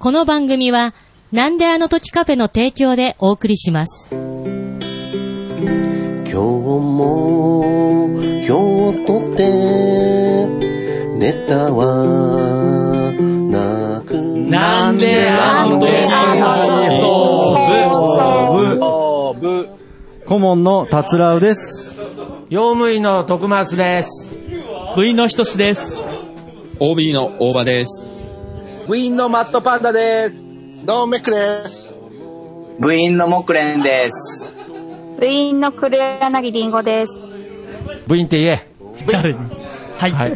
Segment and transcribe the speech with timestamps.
[0.00, 0.94] この番組は、
[1.30, 4.08] なんであの時カフェの提供でお送りします。
[4.10, 4.22] 今
[6.24, 10.46] 日も今日とって
[11.18, 13.12] ネタは
[13.50, 15.92] なくなんであの時
[16.98, 17.56] 放
[18.16, 19.68] 送部
[20.24, 21.94] 顧問の達郎です。
[22.48, 24.30] 用務員の徳松です。
[24.96, 25.98] 部員のひとしです。
[26.78, 28.09] OB の大場です。
[28.90, 30.34] 部員のマットパンダです。
[30.84, 31.94] ドーメックです。
[32.80, 34.50] 部員の木蓮です。
[35.16, 37.16] 部員の黒柳りんごです。
[38.08, 38.66] 部員って言え。
[39.06, 39.38] 誰に？
[39.96, 40.10] はい。
[40.10, 40.32] はい。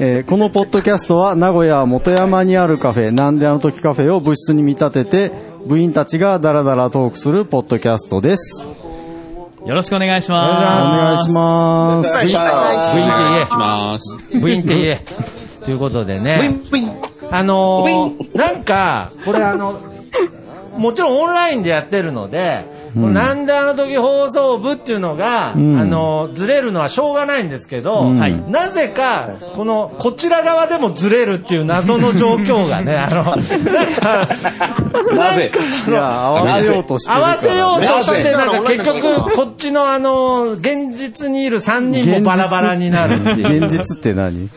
[0.00, 5.32] えーこのポッドキャストは名古屋元山にあるカフェ、なんであの時カフェを部室に見立てて、
[5.64, 8.66] 部員たちがダラダラトークするポッドキャストです。
[9.64, 10.40] よろしくお願いしおま
[11.04, 12.10] 願いします。
[12.18, 13.14] 部員って
[14.34, 14.40] 言。
[14.40, 14.40] え。
[14.40, 15.00] 部員って言え。
[15.64, 16.58] ということでね。
[17.32, 19.80] あのー、なんか、これあの、
[20.76, 22.64] もちろんオンラインでやってるので、
[22.94, 25.80] このなんであの時放送部っていうのが、ん。
[25.80, 28.18] あのーずれるのはしょうがないんですけど、うん。
[28.18, 28.50] はい。
[28.50, 34.28] なぜか、この、こちら側でもずれるっていう謎の状況がね、あの、 なんか、
[35.14, 35.52] なぜ？
[35.88, 37.12] 合わせようとして。
[37.12, 43.64] 合わせようとして、なんか結局、こっちのあの、現実にいる3人もバラバラになるっていう。
[43.64, 44.50] 現実って何？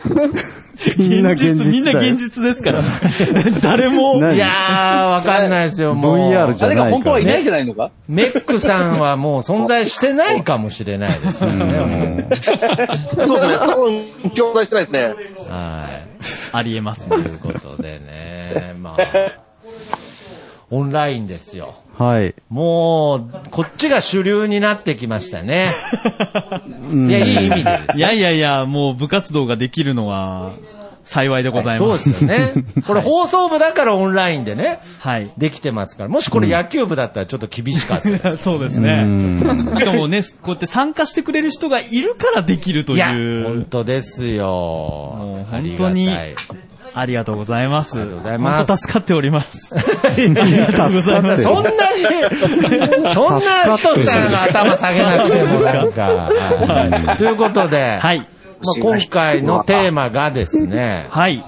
[0.98, 2.80] みんな現実みんな現実ですから。
[3.62, 4.36] 誰も、何？
[4.36, 6.16] いやー、わかんないですよ、もう。
[6.30, 7.90] VR じゃ誰かないから本当はいないんじゃないのか？
[8.08, 13.58] メックさんはもう存在してないかもしれないですよね、もそうですね。
[13.58, 15.14] 多分、兄弟してないですね。
[15.38, 15.52] う。
[15.52, 16.06] はい。
[16.52, 17.08] ありえますね。
[17.08, 19.45] ということでね、まあ、
[20.70, 21.76] オンラインですよ。
[21.96, 22.34] はい。
[22.50, 25.70] もう、こっちが主流になってきましたね。
[26.90, 30.52] うんいや、いい意味でですいやいやいや、もう部活動ができるのは
[31.04, 32.10] 幸いでございそうます。
[32.10, 32.64] ですよね。
[32.84, 35.30] これ放送部だからオンラインでね、はい。
[35.38, 36.08] できてますから。
[36.08, 38.38] もしこれ野球部だったらちょっと厳しかったです。
[38.42, 39.04] そうですうね。
[39.04, 43.44] んしかもね、こうやって参加してくれる人がいるからできるといや、いう。
[43.44, 45.46] 本当ですよ。
[45.48, 46.34] 本当にがたい
[46.98, 48.00] ありがとうございます。
[48.00, 49.68] ありがとうございます本当助かっております。
[49.74, 51.42] ありがとうございます。
[51.42, 51.74] そんなに、
[53.14, 56.02] そんな人したら頭下げなくてもなんか。
[56.02, 58.18] はいということで、はい。
[58.20, 61.44] まあ、今回のテーマがですね、はい。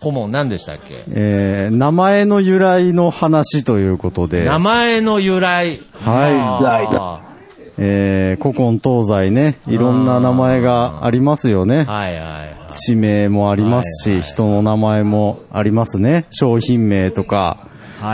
[0.00, 1.04] 顧問何でしたっけ？
[1.08, 5.80] えー名前の由来の話ということで、名前の由来。
[6.04, 7.31] はあ
[7.78, 11.84] えー古今東西ね、いろんな名前がありますよねー。
[11.84, 12.72] はいはいはい。
[12.72, 16.26] 地名もありますし、人の名前もありますね。
[16.30, 17.71] 商品名とか、はい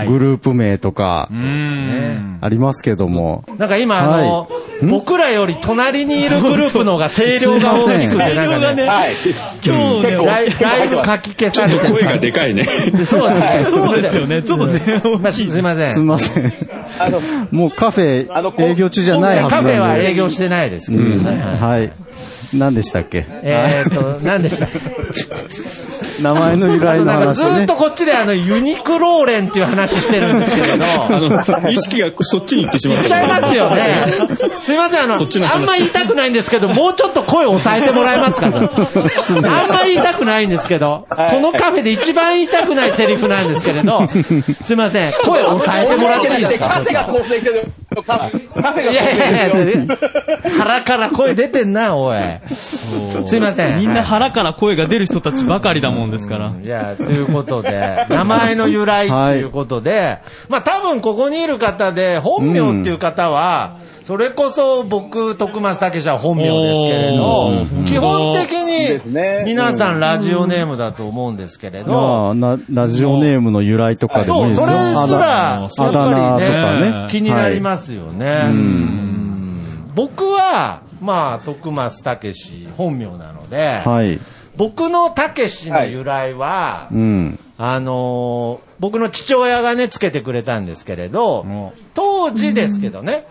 [0.09, 1.29] グループ名とか。
[2.41, 3.45] ありますけども。
[3.59, 4.49] なんか今、あの、は
[4.83, 9.11] 僕らより隣にいるグループの方が声量が大きくて、なんかね、はい。
[9.65, 12.63] 今日ね、だいだいぶ書き消されてる声がでかいね。
[12.63, 13.67] そうですね。
[13.69, 14.43] そうですよね。
[14.45, 15.95] ちょっとね、まあ、すいません。
[15.95, 16.53] すみません。
[17.01, 17.21] あの、
[17.51, 19.73] もうカフェあのこ営業中じゃないはずなんで。
[19.73, 21.25] カフェは営業してないですけどうん。
[21.25, 21.31] ね。
[21.31, 21.93] はいはい。
[22.55, 23.27] 何でしたっけ？
[23.43, 24.67] えーっと、何でした？
[24.67, 24.79] っけ
[26.23, 27.77] 名前の由来のなんか話ねずーっと。
[27.77, 34.07] こっちであの、ユニクローレンっていう話してるんですけれど、あの、意識がそっちに行ってしまっ言っちゃいますよね。
[34.59, 35.55] すいません、あの、の話。
[35.55, 38.53] あんま言いたくないんですけど、もうちょっと声抑えてもらえますか あん
[39.71, 44.09] ま言いたくないんですけど、このカフェで一番言いたくないセリフなんですけれど、
[44.63, 46.83] すいません、声抑えてもらっていいですか？
[48.03, 49.87] いやいやいる。
[49.87, 49.97] や、
[50.59, 52.19] 腹から声出てんな、おい。
[52.49, 53.79] すいません。
[53.81, 56.53] みんな腹から声が出る人たちばかりだもんですから。
[56.63, 72.35] いや、ということで、名前の由来ということで、まあ多分ここにいる方で、本名っていう方は、それこそ僕、徳松武史は本名ですけれど基本的に皆さんラジオネームだと思うんですけれど、
[72.71, 77.07] ラジオネームの由来とかでもそう、いいですよそれすら、あやっぱりねね。
[77.11, 78.45] 気になりますよね。
[78.47, 79.93] うん。
[79.95, 84.19] 僕は、まあ、徳松武史本名なので、はい。
[84.57, 87.39] 僕の武史の由来は、うん。
[87.59, 91.45] あのー僕の父親がね、つけてくれたんですけれど、
[91.95, 93.27] 当時ですけどね、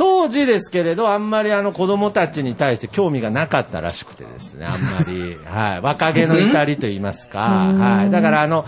[0.00, 8.64] 当時ですけれど、あんまりあの子供たちに対して興味がなかったらしくてですね、あんまり、 はい、若気の至りと言いますか、はい、だからあの、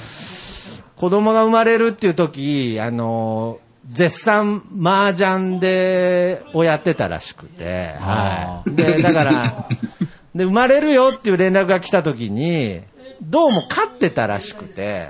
[0.95, 8.71] 子供が生まれるっていう時、あのー絶賛麻雀で、をやってたらしくて、はい。
[8.71, 9.67] で、だから、
[10.37, 12.81] で、生まれるよっていう連絡が来た時に、
[13.21, 15.09] どうも勝ってたらしくて、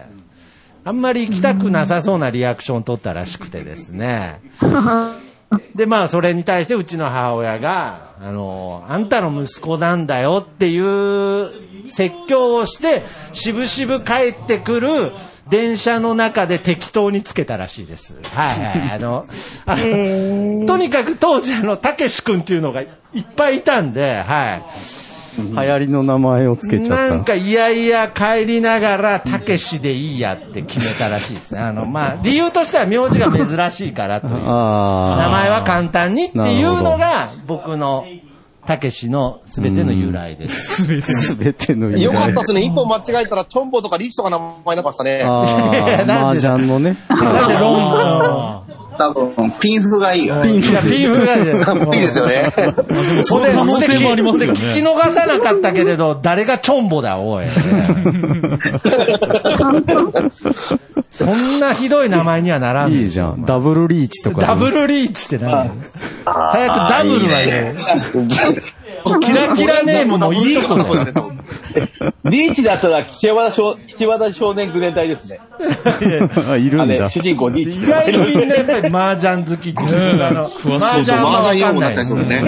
[0.84, 4.40] あんまり行きたくなさそうなリアクションを取ったらしくてですね。
[5.74, 11.50] で、まあ、それに対してうちの母親が、あの、あんたの息子なんだよっていう
[11.88, 13.02] 説教をして、
[13.32, 15.12] しぶしぶ帰ってくる
[15.48, 18.16] 電車の中で適当につけたらしいです。
[18.34, 18.90] はいはい。
[18.92, 19.26] あの、
[19.66, 22.86] あのえとにかく当時あの、たけし君っていうのがい
[23.20, 24.64] っぱいいたんで、はい。
[25.38, 27.08] 流行りの名前をつけちゃった。
[27.08, 31.60] なんか、いやいや帰りながら、たけしでいいやって決めたらしいですね。
[31.60, 34.34] あの、まあ、理由としては名字が珍しいからという。
[34.34, 38.04] 名あ前は簡単にっていうのが、僕の、
[38.66, 40.82] たけしのすべての由来です。
[40.82, 42.62] あ、すべてのよかったですね。
[42.62, 45.22] 一本間違えたら、チョンボとかリチとか名前になってましたね。
[45.24, 45.42] あ
[46.08, 46.96] あ、麻雀のね。
[47.10, 48.61] なんでロン
[48.96, 50.40] 多分、ピンフがいいよ。
[50.42, 52.52] ピンいや、ピンフがいいいいですよね。
[53.24, 57.46] それ、可能性もありますよね聞き逃さなかったけれど、誰がチョンボだ、おい。
[61.10, 62.92] そんなひどい名前にはならん。
[62.92, 63.44] いいじゃん。
[63.44, 64.40] ダブルリーチとか。
[64.40, 65.70] ダブルリーチって何？
[66.52, 67.74] 最悪ダブルはね、
[69.20, 71.38] キラキラネームもいいとこだね、多分
[72.24, 75.40] リーチだったら、岸和田少岸和田少年愚連隊ですね。
[76.48, 77.10] あ いるんだ。
[77.10, 77.78] 主人公リーチ。
[77.78, 82.42] 意外にみんなやっぱり麻雀好きっていう、あの、詳しい麻雀は麻雀用語になったりするね。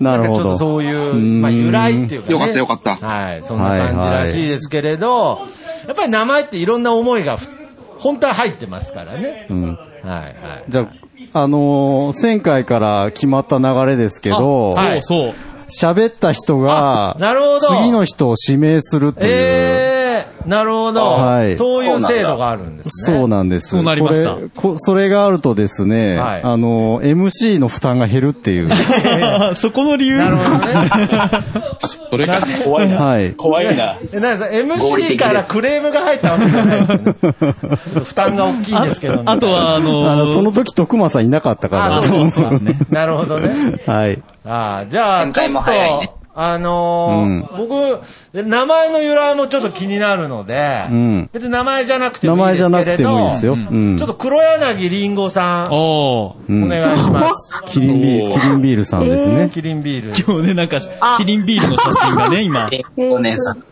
[0.00, 0.34] なるほど。
[0.34, 2.32] ちょっとそういう、んまあ由来っていうかね。
[2.34, 5.46] よかったよかったはい、そんな感じらしいですけれど、
[5.86, 7.46] やっぱり名前っていろんな思いがふ、
[7.98, 9.46] 本当は入ってますからね。
[9.48, 9.64] うん。
[9.66, 10.34] はいはい。
[10.68, 10.88] じゃあ、
[11.32, 15.34] あのー、前回から決まった流れですけど、はいそうそう。
[15.68, 19.32] 喋った人があ、なるほど次の人を指名するっていう。
[19.32, 19.93] ええー、
[20.46, 23.18] なるほど、はいそういう制度があるんですね。
[23.18, 23.68] そうなんです。
[23.68, 28.68] そうなりましたこれこそれがあるとですね、はいあの、MC の負担が減るっていう。
[29.56, 30.18] そこの理由？
[30.18, 31.44] なるほどね。
[32.10, 32.40] それか。
[32.64, 33.04] 怖いな。
[33.04, 33.32] はい。
[33.32, 33.96] 怖いな。
[34.12, 37.14] え、なんか ?MC からクレームが入ったわけじゃないですよね。
[37.22, 41.96] ちょっと負担が大きいんですけど、あ とは、ああのの、その時徳間さんいなかったから。
[41.98, 42.78] あそうそうですね。
[42.90, 43.50] なるほどね。
[43.86, 44.22] はい。
[44.44, 48.00] ああ、じゃあ、ちょっとあのー僕、
[48.32, 53.52] 名前の由来もちょっと気になるので、うん別に名前じゃなくてもいい名前ですけれど、じゃなくてもいいですよ。
[53.52, 54.08] うんちょっ。
[54.08, 57.62] と黒柳りんごさん、お願いします。
[57.66, 59.48] キリンビール、キリンビールさんですね。
[59.52, 60.08] キリンビール。
[60.20, 60.78] 今日ね、なんか、
[61.18, 62.66] キリンビールの写真がね、今。
[62.98, 63.62] ーお姉さん。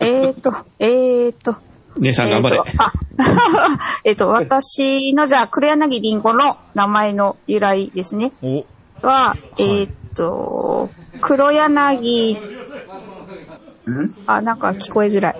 [0.00, 1.56] えーと、えーと、
[1.98, 2.60] 姉さん頑張れ
[4.04, 4.08] え。
[4.10, 8.32] ーっと、私の、じゃあ、黒柳りんごの名前の由来ですね。
[8.42, 8.64] お、
[9.02, 10.90] は、えーっと、
[11.20, 12.38] 黒柳、
[14.26, 15.36] あ、なんか聞こえづらい。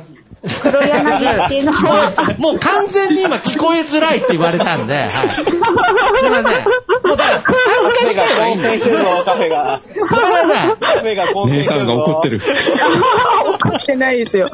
[0.63, 5.11] 黒柳っていうのは、 もう完全に今聞こえづらいって言われたんで、はい。
[5.11, 6.45] すいません。
[6.45, 9.81] もうだから、カフェが興奮してるぞ、カフェが。
[10.09, 10.77] ごめんなさい。
[10.79, 11.97] カフェが興奮姉さんしてるぞ。
[11.97, 12.41] が怒ってる。
[12.41, 14.49] 怒ってないですよ。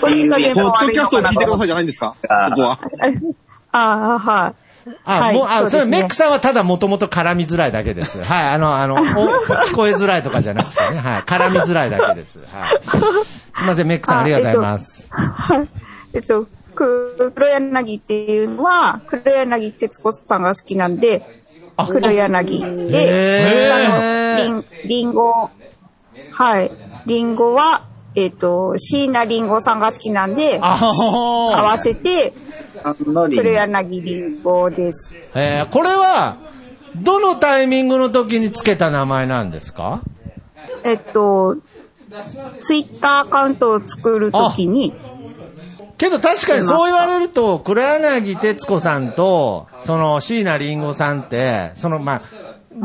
[0.00, 2.14] こっちが電ポッドキャストを聞いてくださいじゃないんですか？
[2.50, 2.78] そこは。
[3.72, 4.65] ああ、はい。
[5.04, 8.22] あ、はいもう、あ、それ、ねメックさんはただもともと絡みづらいだけです。
[8.22, 12.38] はい、あの、あの、 お聞こえづらいとかじゃなくてね、はい、絡みづらいだけです。
[12.40, 12.80] はい。
[13.56, 15.08] すいません、メックさんありがとうございます。
[15.10, 15.68] はい。
[16.14, 16.46] えっと、
[16.76, 21.42] く黒柳っていうのは、黒柳徹子さんが好きなんで、
[21.88, 25.50] 黒柳へで、ー下のリン、リンゴ、
[26.30, 26.70] はい。
[27.06, 27.84] リンゴは、
[28.16, 32.32] えっと、椎名林檎さんが好きなんで、合あわせて、
[33.12, 35.14] 黒柳りんごです。
[35.34, 36.38] えー、これは、
[36.96, 40.00] どのタイミングの時につけた名前なんですか？
[40.82, 41.56] えっと、
[42.58, 44.94] ツイッターアカウントを作るときに、
[45.98, 52.22] けど確かにそう言われると、黒柳徹子さんと、その椎名林檎さんって、そのまあ、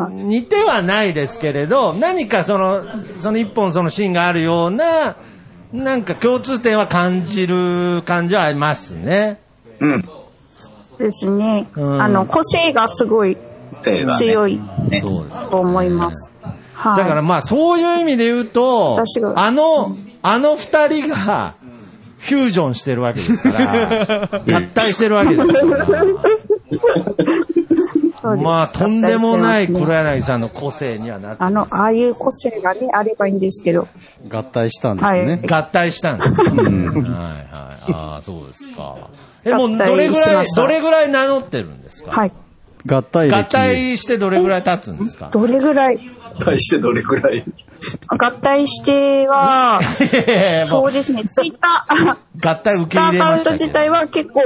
[0.09, 2.83] 似てはないですけれど、何かその、
[3.17, 5.15] その一本そのシーンがあるような、
[5.73, 9.39] なんか共通点は感じる感じはありますね。
[9.79, 10.09] うん。
[10.97, 13.37] ですね、うんあの、個性がすごい。
[13.81, 15.01] 強いね。
[15.03, 15.49] そうです。
[15.49, 16.29] と思います。
[16.73, 16.97] はい。
[16.97, 21.55] だからまあそういう意味で言うと私、があの、あの二人が、
[22.19, 25.95] フュージョンしてるわけですから、 合体してるわけですから。
[28.23, 33.87] まあ、とんでもない黒柳さんの個性にはなって、あの、ああいう個性がね、あればいいんですけど。
[34.29, 35.41] 合体したんですはいね。
[35.49, 36.29] 合体したんです。
[36.29, 37.47] はいはい。
[37.93, 39.09] ああ、そうですか。
[39.43, 42.11] え、もうどれぐらい、合体しましたどれぐらい名乗ってるんですか？
[42.11, 42.31] はい。
[42.85, 43.33] 合体歴。
[43.35, 45.29] 合体してどれぐらい経つんですか？
[45.31, 45.99] どれぐらい、
[46.39, 47.43] 対してどれくらい？
[48.07, 49.79] 合体しては、
[50.69, 53.51] そうですね、ツイッター、う合体受けツイッターアカウント入れましたけど。
[53.53, 54.41] 自体は結構、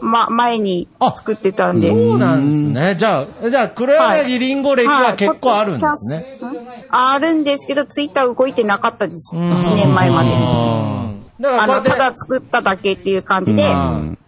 [0.00, 1.88] ま、前に作ってたんで。
[1.88, 2.96] そうなんですね。
[2.96, 6.38] じゃあ、じゃあ、黒柳りんご歴は結構あるんですね。
[6.90, 9.34] あるんですけど、ツイッター動いてなかったです。
[9.34, 10.30] 1年前まで。
[11.40, 14.18] だからあの、たて、だ作っただけっていう感じで、うん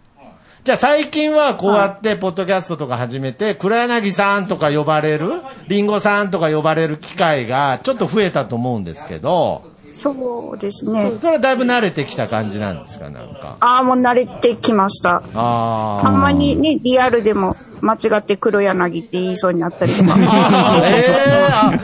[0.65, 9.61] じゃあ最近はこうやってポッドキャストとか始めて、黒柳さんとか呼ばれる、りんごさんとか呼ばれる機会がちょっと増えたと思うんですけど、
[9.97, 11.13] そうですね。
[11.19, 13.57] それはだいぶ慣れてきた感じなんですか、なんか？
[13.59, 15.23] ああ、もう慣れてきました。
[15.33, 20.13] あたまにね、リアルでも間違って黒柳って言いそうになったりとか。
[20.17, 21.05] あーえ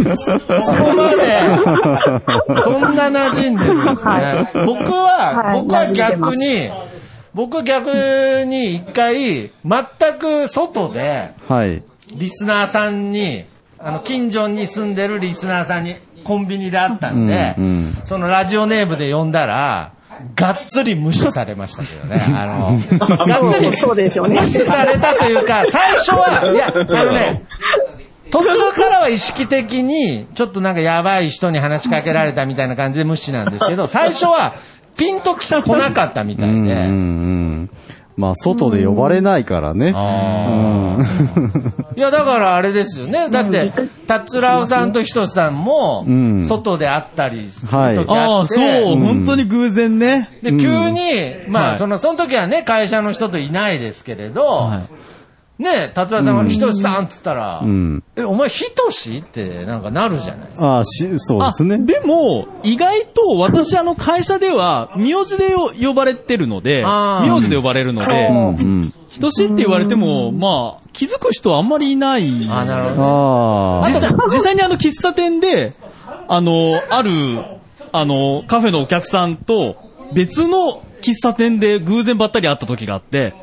[0.09, 4.11] えあ、そこまで、 そんな馴染んでるんですね。
[4.11, 6.69] はい僕は、はい僕は逆に、
[7.33, 9.49] 僕は逆に一回、全
[10.19, 11.81] く外で、はい。
[12.13, 13.45] リスナーさんに、
[13.79, 19.93] あの、近所に住んでるリスナーさんに、コンビニで会ったんで、うんうんそのラジオネームで呼んだら、
[20.35, 22.21] がっつり無視されましたけどね。
[22.35, 22.79] あの、
[23.25, 27.43] がっつりそうでしょうね無視されたというか、 最初は、いや、あのね、
[28.29, 34.53] 途中からは意識的に、ちょっとなんかやばい人に話しかけられたみたいな感じで無視なんですけど、 最初は
[34.97, 36.53] ピンと来来なかったみたいで。
[36.53, 36.75] うんうんう
[37.63, 37.69] ん。
[38.21, 39.87] まあ、外で呼ばれないからね。
[39.87, 41.03] うん。
[41.97, 43.29] いや、だからあれですよね。
[43.31, 43.73] だって、
[44.05, 46.45] 達郎さんとひとしさんもう、ん。
[46.47, 48.61] 外で会ったりする時はいあって、ああ、そ
[48.93, 50.29] う、本当に偶然ね。
[50.43, 51.01] で、急に、
[51.47, 51.77] まあ、はい。
[51.79, 55.10] その、その時はね、会社の人といないですけれど、はい
[55.61, 58.03] ね、達郎さんがひとしさんっつったら、うん。
[58.15, 60.67] え、お前ひとしってなんかなるじゃないですか。
[60.67, 61.75] ああ、し、そうですね。
[61.75, 68.91] あでも、意外と私あの会社では、名字でよ呼ばれてるので、名字で呼ばれるので。
[69.11, 72.47] ひとしって言われても、まあ、気づく人はあんまりいない。
[72.49, 73.81] あ、なるほど。
[73.83, 73.89] ああ。
[73.89, 75.73] 実際、実際にあの喫茶店で、
[76.27, 77.11] あの、ある、
[77.91, 79.75] あの、カフェのお客さんと、
[80.13, 83.33] 別の喫茶店で偶然ばったり会った時があって、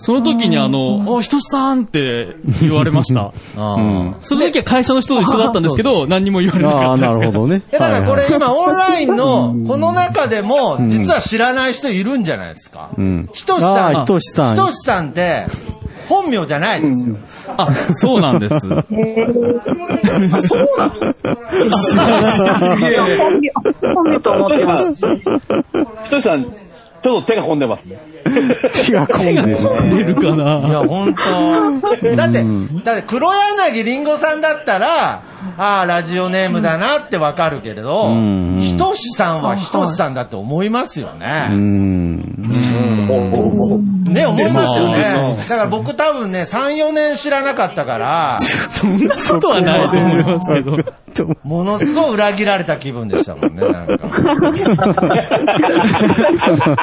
[0.00, 3.32] その時にあの、あ、ひとしさんって言われました。
[3.58, 4.14] うん。
[4.20, 7.02] その時は会社の人と一緒だったんですけど、何にも言われなかったです。
[7.02, 7.62] なるほどね。
[7.72, 12.90] え、だからこれ今オンラインの、この中でも、実は知らない人いるんじゃないですか？
[12.96, 13.28] うん。
[13.32, 13.94] ひとしさん。
[13.96, 15.46] ひとしさんひとしさんって、
[16.08, 17.16] 本名じゃないですよ。
[17.56, 18.54] あ、そうなんです。
[18.68, 18.84] 本
[23.40, 24.92] 名、本名と思ってます。
[24.92, 26.46] ひとしさん、
[27.02, 28.00] ちょっと手が込んでますね。
[28.24, 29.90] 手が込んでるね。
[29.90, 32.44] 出るかいなや、本当だって、
[32.84, 35.22] だって黒柳りんごさんだったら、
[35.56, 41.48] ああ、ラジオネームだなってわかるけれどうんうん、ひとしさんはひとしさんだって思いますようね。
[41.48, 42.18] ん。
[44.12, 45.34] ね、思いますよねまあ。
[45.34, 50.76] だから僕多分ね、3、4年知らなかったから、そんなことはないと思いますけど。
[51.42, 53.94] ものすごい裏切られた気分でしたもんね、なんか。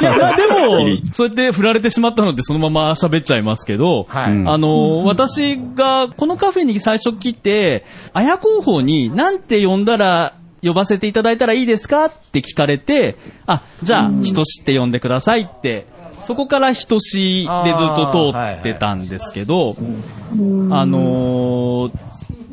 [0.02, 4.32] いや、まあでも、そうやって振られてしまったのでそのまま喋っちゃいますけど、はい。
[4.34, 10.34] うんあの、私がこのカフェに最初来て、綾候補になんて呼んだら、
[10.66, 13.16] 呼ばせていただいたらいいですかって聞かれて、
[13.46, 15.86] あ、じゃあ、ひとしって呼んでくださいって、
[16.22, 21.92] そこからひとしでずっと通ってたんですけど、あのー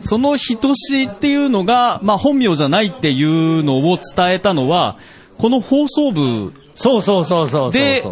[0.04, 4.98] そのひとしっていうのが、まあ本名じゃないっていうのを伝えたのは、
[5.38, 8.02] この放送部、そうそうそうそうそうで。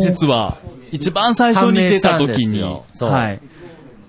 [0.00, 0.58] 実は、
[0.90, 2.62] 一番最初に出た時に。
[2.62, 3.40] はい。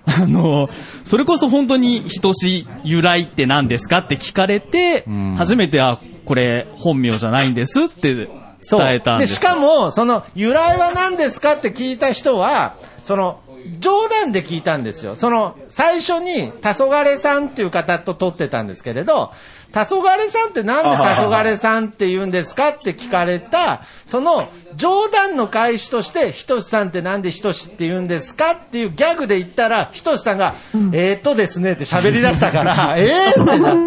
[0.04, 0.68] あの、
[1.04, 5.36] それこそ本当に人し由来って何ですかって聞かれて、ん。
[5.36, 8.28] 初めて、あ、これ本名じゃないんですって
[8.62, 8.82] 伝そう。
[8.82, 9.34] えたんです。
[9.34, 13.40] しかも、その、由来は何ですかって聞いた人は、その、
[13.78, 15.16] 冗談で聞いたんですよ。
[15.16, 19.32] その、最初に、黄昏さんっていう方と撮ってたんですけれど、
[19.72, 20.96] 黄昏さんってなんで黄
[21.30, 30.54] 昏さんって言うんですかって聞かれた、その、冗談の返しとして、ひとしさんってなんでひとしって言うんですかっていうギャグで言ったら、ひとしさんが、
[30.92, 33.78] えーっとですねって喋り出したから、えーってなっ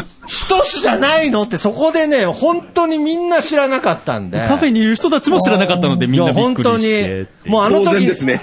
[0.00, 4.46] て、 ひとしじゃないのってそこでね、本当にみんな知らなかったんで。
[4.46, 8.40] カフェにいる人たちも知らなかったのでみんなびっくりして本当に、もうあの当然時、ですね。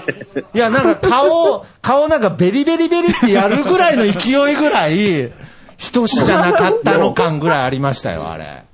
[0.54, 5.32] いや、なんか顔、顔なんかベリベリベリってやるぐらいの勢いぐらい、
[5.76, 8.64] ひとしじゃなかったの感ぐらいありましたよ、あれ。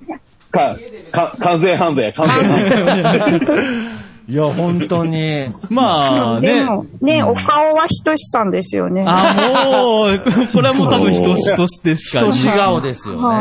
[0.50, 0.76] か、
[1.12, 3.98] か、完全犯罪や、完全犯罪。
[4.28, 5.46] いや、本当に。
[5.70, 6.54] まあね。
[6.54, 9.02] でも、ね、お顔はひとしさんですよね。
[9.06, 10.20] あ、もう、
[10.52, 13.38] これはもう多分人しとしてしかひとし顔ですよね。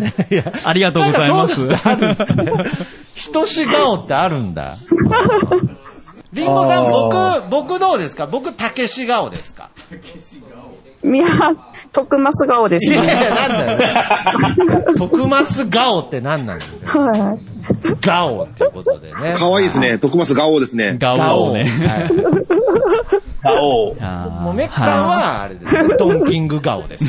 [0.00, 0.14] ね。
[0.30, 1.54] いやありがとうございます。
[3.14, 4.74] ひとし顔ってあるんだ。
[6.32, 7.16] りんごさん、僕、
[7.68, 8.26] 僕どうですか？
[8.26, 9.70] 僕、たけし顔ですか？
[11.04, 11.26] いや、
[11.92, 13.06] 徳マス顔ですよね。
[13.06, 14.94] いやいや、なんだよ。
[14.98, 16.98] 徳マス顔って何なんですか？
[16.98, 17.38] はい。
[18.00, 19.34] 顔っていうことでね。
[19.36, 19.98] 可愛いですね。
[19.98, 20.96] 徳松ガオですね。
[21.00, 21.64] 顔をね。
[21.64, 22.10] はい
[23.42, 23.94] 顔。
[24.42, 25.94] もうメックさんは、あれですね。
[25.98, 27.04] ドンキング顔です。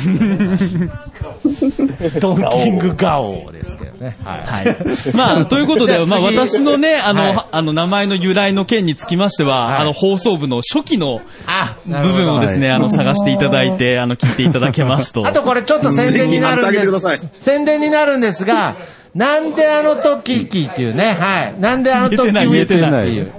[2.20, 4.00] ドンキング顔ですけどね。
[4.00, 4.16] ね。
[4.24, 4.40] はい。
[4.40, 4.76] はい。
[5.14, 15.26] まあ、ということで、まあ、次私のね、あの、はいあの、名前の由来の件につきましては、はいあの、放送部の初期のあ、部分をですね、はいあの、探していただいて、あの、聞いていただけますと。
[15.26, 17.28] あとこれちょっと宣伝になるんでぜひ貼ってあげてくださす。
[17.40, 18.74] 宣伝になるんですが、
[19.14, 21.60] なんであの時キっていうね、はい。
[21.60, 23.32] なんであの時っていう。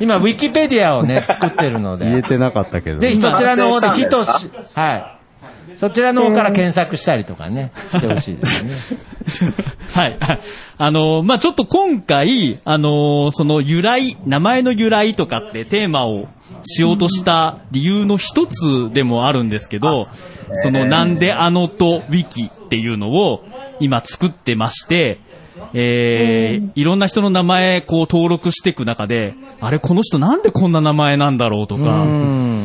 [0.00, 2.98] 今、ウィキペディアをね、 作ってるので、言えてなかったけど。
[2.98, 5.18] ぜひそちらの方でヒット完成し、はい。
[5.76, 8.72] そちらの方から検索したりとかね、してほしいですね。
[9.94, 10.16] はい。
[10.18, 10.40] はい
[10.80, 16.28] あの、まあ、ちょっと今回、あの、その由来、名前の由来とかってテーマを
[16.64, 20.06] しようとした理由の一つでもあるんですけど、
[20.62, 23.42] そのなんであのとウィキっていうのを
[23.80, 25.20] 今作ってまして、
[25.74, 32.06] えー、いろんな人の名前こう登録していく中で、あれこの人なんでこんな名前なんだろうとか、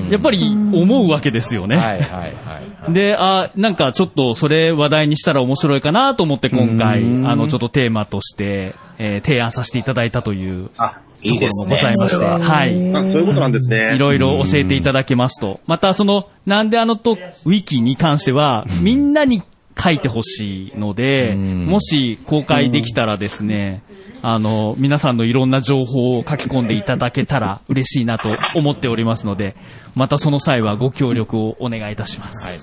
[0.10, 0.44] やっぱり
[0.74, 1.76] 思うわけですよね。
[1.78, 2.94] はいはいはい。
[2.94, 11.76] で、あ、なんかちょっとそれ話題にしたら面白いかなと思って今回、あの、ちょっとテーマとして、えー提案させていただいたというあ、いいですね。
[11.76, 12.96] ございまして、ははい。
[12.96, 13.96] あ、そういうことなんですね。
[13.96, 15.62] いろいろ教えていただけますと。
[15.66, 19.42] また、その、なんであのと、ウィキに関しては、みんなに
[19.82, 23.84] 書いてほしいので、もし公開できたらですね、
[24.22, 29.56] あの、皆さんのいろんな情報を書き込んでいただけたら嬉しいなと思っておりますので、
[29.96, 32.46] またその際はご協力をお願いいたします。
[32.46, 32.62] はい。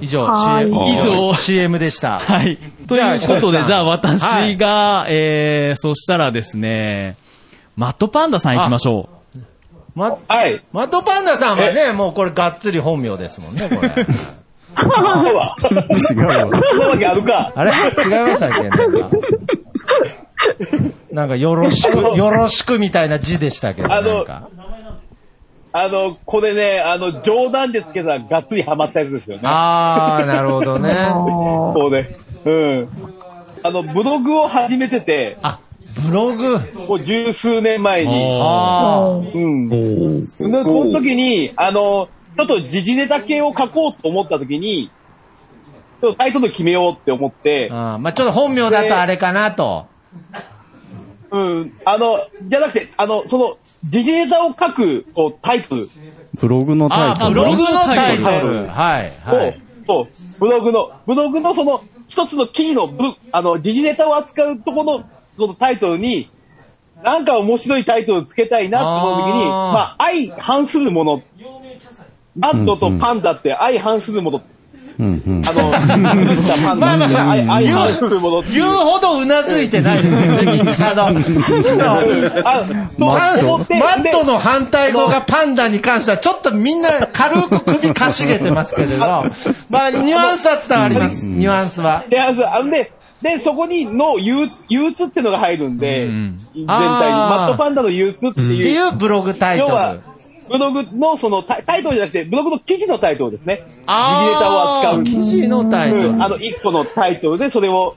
[0.00, 2.18] 以上、はい CM 以上 CM でした。
[2.18, 2.58] はい。
[2.88, 7.16] ということで、じゃあ私が、えー、そしたらですね、
[7.76, 9.38] マットパンダさん行きましょう。
[9.94, 10.64] ま、はい。
[10.72, 13.90] マットパンダさんはね、もうこれがっつり本名ですもんね、これ。
[14.76, 14.96] そうだ。
[15.30, 15.56] 違うわ。
[15.58, 17.52] そんなわけあるか。
[17.54, 17.70] あれ？
[17.70, 18.68] 違いましたっけ？
[18.68, 19.10] なんか。
[21.12, 23.82] なんか、よろしく、よろしくみたいな字でしたけ？
[23.82, 24.48] ど、あのなんか。
[25.72, 29.42] あの、これね、あの、冗談でつけたらがっつりハマったやつですよね。
[29.44, 30.92] あー、なるほどね。
[31.12, 32.16] そうね。
[32.44, 32.88] うん。
[33.62, 35.60] あの、ブログを始めてて、あ、
[36.08, 36.58] ブログ？
[36.88, 38.40] もう十数年前に。
[38.42, 39.68] あうん。
[39.68, 44.90] で、その時に、あの、ちょっと時事ネタ系を書こうと思った時に、
[46.00, 47.98] ちょっとタイトル決めようって思ってー、あー。
[47.98, 49.86] まあちょっと本名だとあれかなと。
[51.30, 51.72] うん。
[51.84, 55.88] あの、じゃなくて、あの、その、時事ネタを書く、こう、タイトル
[56.34, 57.34] ブログのタイトあ、ル。
[57.34, 58.66] ブログのタイトブログル。
[58.66, 59.60] はい、を、はい。
[59.86, 60.08] そう、
[60.40, 65.04] ブログの、ブログのその、一つの記事のブ、あの、時事ネタを扱うところの、
[65.36, 66.30] そのタイトルに、
[67.02, 71.22] なんか面白いタイトルをつけたいなって思うときに、まあ、相反するもの。
[72.36, 74.42] バットとパンダって相反するもの。
[74.98, 75.42] うんうん。
[75.46, 81.06] あの、作ったパンダってまあまあ相相反するもの言うほどうなずいてないですよね、みんな。
[81.06, 82.66] あの、ちょっとあ
[82.98, 92.04] マットの反対語がパンダに関しては、ちょっとみんな軽く首かしげてますけれど、まあ、ニュアンスは伝わります、ニュアンスは。
[92.10, 96.66] で、あのあので、で、そこにの憂鬱、憂鬱ってのが入るんで、全体に。
[96.66, 98.68] マットパンダの憂鬱ってっていう。
[98.68, 99.70] いうブログタイトル。
[99.70, 99.96] 要は、
[100.50, 103.62] ブログのそのタイトルじゃなくて、ブログの記事のタイトルですね。
[103.86, 105.04] 時事ネタを扱う。
[105.04, 106.08] 記事のタイトル。
[106.08, 107.96] うんあの、一個のタイトルでそれを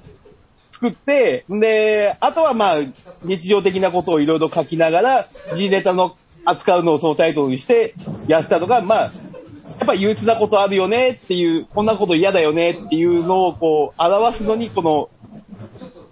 [0.69, 2.77] 作って、で、あとはまあ、
[3.23, 7.95] 日常的なことをいろいろ書きながら、時事ネタの扱うのをそのタイトルにして
[8.27, 15.09] やってたのが、まあ、やっぱ憂鬱なことあるよねっていう、こんなこと嫌だよねっていうのをこう、表すのに、この、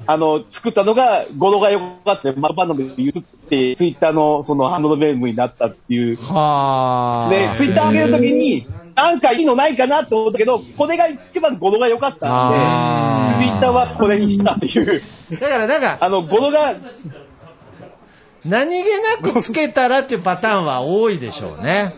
[0.08, 2.34] あの、作ったのが、語呂が良かった。
[2.34, 3.41] マッパンダの憂鬱って、
[3.76, 6.18] ツイッターのそのハンドルネームになったっていう。
[6.18, 15.02] はで、ツイッター上げるときに、なんかいいのないかなと思ったけど、これが一番語呂が良かったんで、ツイッターはこれにしたっていう。
[15.40, 16.76] だからなんか、あの、語呂が、
[18.46, 21.94] 何気なくつけたらっていうパターンは多いでしょうね。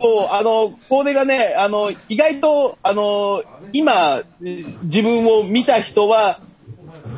[0.00, 6.40] そう、あの、これがね、あの、意外と、あの、今、自分を見た人は、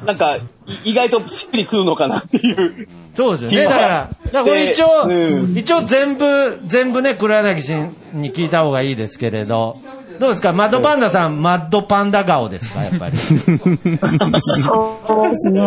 [0.07, 0.42] なんか、い
[0.85, 2.88] 意外としっくりくるのかなっていう。
[3.14, 3.64] そうですよね。
[3.64, 7.75] だから、だからこれ一応、うん一応全部、全部ね、黒柳氏
[8.12, 9.79] に聞いた方がいいですけれど、
[10.20, 10.53] どうですか？
[10.53, 12.85] マッドパンダさん、マッドパンダ顔ですか？
[12.85, 13.16] やっぱり。
[14.40, 15.61] そうですね。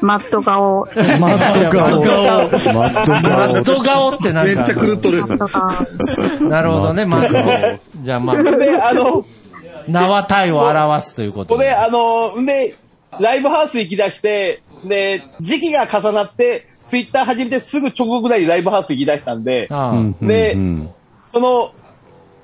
[0.00, 0.86] マット顔。
[1.18, 1.90] マット顔。
[1.90, 3.62] マットマッ顔。
[3.64, 4.54] ド顔ってなんか。
[4.54, 5.24] めっちゃ狂っとる。
[6.48, 7.78] なるほどね、マッド顔。
[8.04, 9.24] じゃあまあ、で、あの、
[9.88, 11.74] 名は体を表すということこれ、で。
[11.74, 12.76] あの、んで、
[13.18, 19.68] ライブハウス行き出して、で、時期が重なって、ツイッター始めてすぐ直後ぐらいにライブハウス行き出したんで、
[20.20, 20.90] でうん
[21.28, 21.72] その、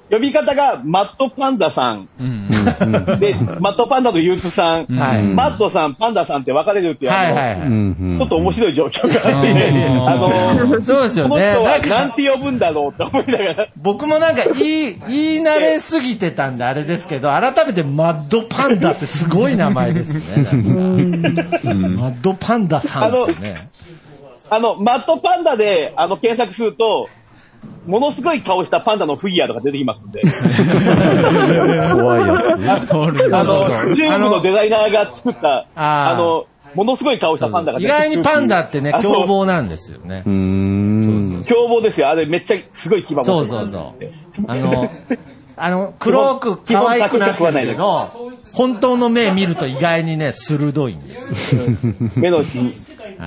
[0.08, 2.08] 呼び方がマットパンダさん。
[3.18, 5.24] で、マットパンダとユーツさん、はい。
[5.24, 7.68] マットさん、パンダさんって分かれるっていう、あのはいはいはい。
[7.68, 9.74] うんちょっと面白い状況があって、
[10.06, 11.50] あの、そうですよこのね。
[11.50, 11.88] 人はなんか。
[11.88, 20.44] なんて呼ぶんだろうって思いながら、僕もなんか言い、言い慣れすぎてたんであれですけど、改めてマッドパンダってすごい名前ですね。
[21.96, 23.70] マッドパンダさんってね。
[24.50, 27.08] あの、マットパンダで、あの、検索すると、
[27.86, 33.34] ものすごい顔したパンダのフィギュアとか出てきますんで、怖いやつ。
[33.34, 40.22] あの、中国のデザイナーが作った、あの、ものすごい顔したパンダが意出てくる外にパンダってね、凶暴なんですよね。
[41.46, 42.08] 凶暴ですよ。
[42.08, 44.44] あれめっちゃすごい牙持ってそうるそうそう。
[44.46, 44.90] あの、
[45.56, 48.10] あの、黒く可愛くなってるけど、
[48.52, 51.62] 本当の目見ると意外にね、鋭いんですよ。
[52.16, 52.42] 目の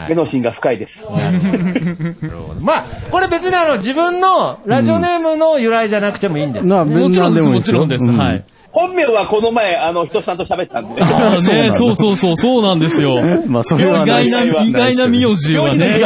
[0.05, 1.05] い目の芯が深いです。
[1.09, 1.57] なるほど。
[1.57, 8.05] なるほどまあ、これ別にあの、自分のラジオネームの由来じゃなくてもいいんですもちろんです、もちろんです。
[8.05, 8.43] うんはい。
[8.71, 11.01] 本名はこの前、あの、人さんと喋ったんで。
[11.01, 13.19] ああね、そうそうそう、そうなんですよ。
[13.47, 15.99] まあ、それは意外な、意外な名字はね。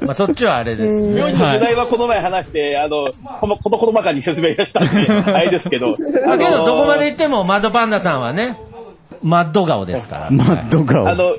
[0.00, 1.02] まあ、そっちはあれです。
[1.02, 3.08] 名字の世代はこの前話して、あの、
[3.40, 5.96] この、こと細かに説明したんで、あれですけど。
[5.96, 8.58] だけど、どこまで行行っても、マッドパンダさんはね、
[9.22, 10.28] マッド顔ですから。
[10.30, 11.08] マッド顔。
[11.08, 11.34] あの、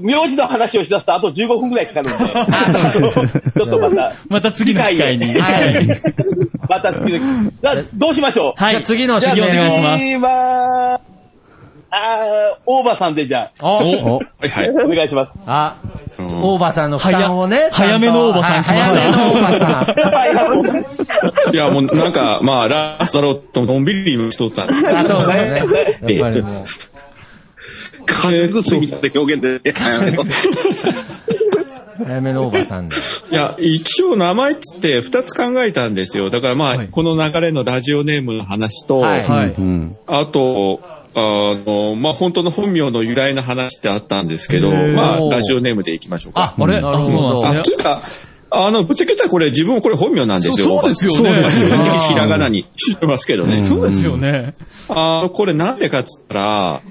[0.00, 5.38] 名字の話をしだすとあと15分くらいかかるんで、 ちょっとまた、また次の機会に。
[5.38, 6.00] はい。
[6.68, 8.72] また次の、じゃあどうしましょうはい。
[8.72, 10.04] じゃあ次の次指名お願いします。
[10.04, 11.00] 次は、
[11.90, 14.70] あー、大場さんでじゃあ、おおはいはい。
[14.70, 15.32] お願いします。
[15.46, 15.76] あ、
[16.18, 17.68] うん大場さんの負担をね。
[17.72, 19.70] 早早めの大場さんちゃとはい早めの大場さん。
[19.72, 20.84] は
[21.50, 24.88] いいや、もうなんか、まあ、ラストだろうと、のんびりしとったんで。
[24.88, 25.56] あ、そうね。
[25.58, 26.64] やっぱりもう。
[28.08, 30.24] 軽く過ぎた表現で、 早めの
[32.04, 32.96] 早めの大場さんで。
[32.96, 36.30] いや、一応名前っつって二つ考えたんですよ。
[36.30, 39.24] だからまあ、はいこの流れのラジオネームの話と、はい。
[40.06, 40.80] あと、
[41.14, 41.20] あ
[41.66, 46.54] の、まあ、本当の本名の由来の話ってあったんですけどまあ、ラジオネームでいきましょうか。
[46.56, 46.80] あれ？
[46.80, 47.76] なるほどあ、そうなんあ、ですね。
[47.76, 48.02] というか、
[48.50, 50.56] あの、ぶっちゃけたらこれ自分もこれ本名なんですよ。
[50.56, 53.64] そうそうですよねまあ正直にひらがなにしてますけどね。
[53.66, 54.54] そうですよね。
[54.88, 56.82] あの、これなんでかっつったら、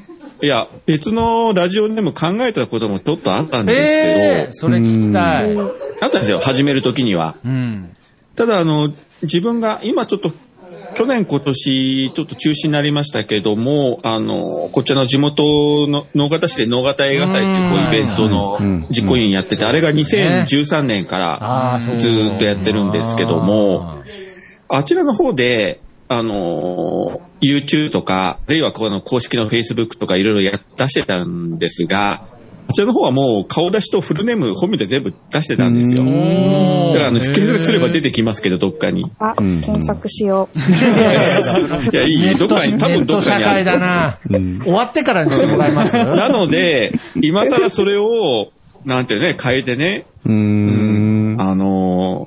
[0.41, 5.57] いや、別のラジオネーム考えたこともちょっとあったんですけど、ええ、それ聞きたい。
[6.01, 7.35] あったんですよ、始めるときには。
[7.43, 7.95] うん。
[8.35, 10.31] ただ、あの、自分が、今ちょっと、
[10.93, 24.01] 去年今年、ちょっと中止になりましたけども、あの、こちらの地元の能形市で能形映画祭っていうイベントの実行委員やってて、あれが2013年からずーっとやってるんですけども、
[24.69, 32.23] あちらの方で、あの、YouTube とか、あるいはこの公式の Facebook とかいろいろや出してたんですが、
[32.69, 36.03] あちらの方はもう顔出しとフルネーム本名で全部出してたんですよ。
[36.03, 36.11] だか
[37.03, 39.09] らあの、検索すれば出てきますけど、どっかに。
[39.19, 40.59] あ、検索しよう。
[41.91, 43.65] いや、いい、どっかに、多分どっかにある。
[43.79, 44.19] な。
[44.63, 48.49] 終わってからにしてもらえます なので、今更それを、
[48.85, 51.35] なんていうね、変えてね、うーん。
[51.39, 52.26] あの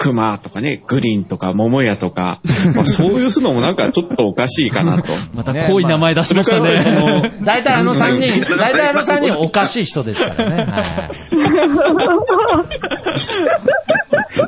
[0.00, 2.40] 熊とかね、グリーンとか桃屋とか、
[2.74, 5.12] まあ、そういうのもなんかちょっとおかしいかなと。
[5.34, 7.34] また濃い名前出しましたね。
[7.44, 10.56] 大体あの3人、大体あの3人おかしい人ですからね。
[10.56, 10.70] はいはい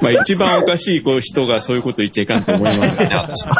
[0.00, 3.52] まあ一番おかしいこう人がそういうこと言っちゃいかんと思いますよね、私は。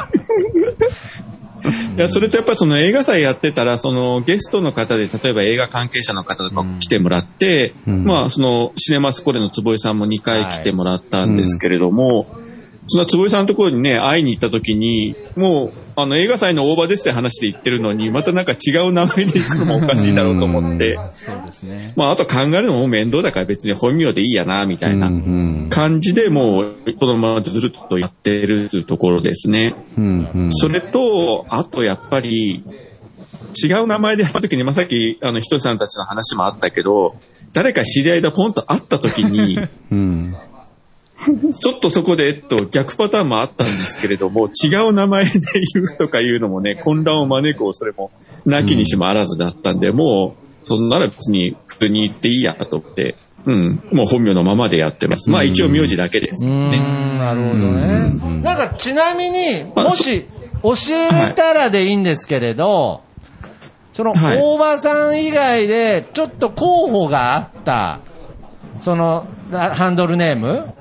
[1.97, 12.27] いや、それとやっぱりその映画祭やってたら、そのゲストの方で、例えば映画関係者の方とか来てもらって、まあそのシネマスコレの坪井さんも2回来てもらったんですけれども、
[12.87, 21.93] その坪井さんのところにね、会いに行った時に、もう、あの映画祭の大場ですって話で言ってるのに、またなんか違う名前で行くのもおかしいだろうと思って、そうですね。
[21.97, 25.09] まああと考えるのも面倒だから別に本名でいいやな、みたいな。
[25.09, 25.67] うん。
[25.71, 29.75] 感じでもう、このままずるっとやってるというところですね。
[29.99, 30.31] うん。
[30.35, 30.53] うん。
[30.53, 32.65] それと、あとやっぱり、
[33.63, 37.17] 違う名前でやった時に、まあ、さっき、あの、ひとしさんたちの話もあったけど、
[37.53, 39.59] 誰か知り合いでポンと会った時に、
[39.93, 40.37] うん。
[41.61, 45.31] ちょっとそこで、えっと、逆パターンもあったんですけれども、 違う名前で
[45.75, 48.11] 言うとかいうのもね、混乱を招く恐れも、
[48.45, 55.29] なきにしもあらずだったんで、もう、そんなら別に普通に言っていいやと思って、うん、もう本名のままでやってます。
[55.29, 56.79] まあ一応名字だけですうけどね。
[57.19, 58.41] なるほどね。
[58.43, 60.25] なんかちなみに、まあもし、
[60.63, 63.03] 教えれたらでいいんですけれど、
[63.93, 64.39] その、はい。
[64.41, 68.01] 大場さん以外で、ちょっと候補があった、
[68.81, 70.73] その、ラハンドルネーム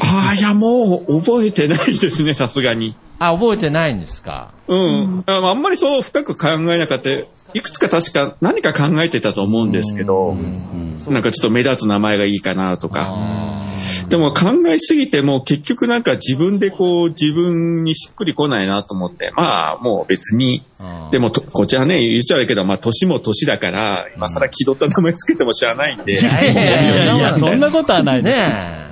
[0.00, 2.94] ああ、いやもう覚えてないですね、 さすがに。
[3.18, 4.50] あ、覚えてないんですか？
[4.68, 5.24] うん。
[5.26, 7.10] ああんまりそう深く考えなかった。
[7.54, 10.36] いくつか確か何か考えてたと思うんですけど、
[11.08, 13.14] なんかちょっと目立つ名前がいいかなとか。
[14.08, 20.64] でも考えすぎても結局なんか自分でこう自分にしっくりこないなと思って、まあもう別に、
[21.12, 26.12] でもとこっちはね、言っちゃうけど、まあ年も年だから、今更気取った名前つけても知らないんで。
[26.12, 28.22] いやいやいや、そんなことはない。
[28.22, 28.86] ね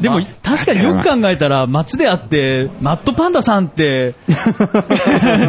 [0.00, 4.36] でも、確かによく考えたら、街であって、マットパンダさんって、言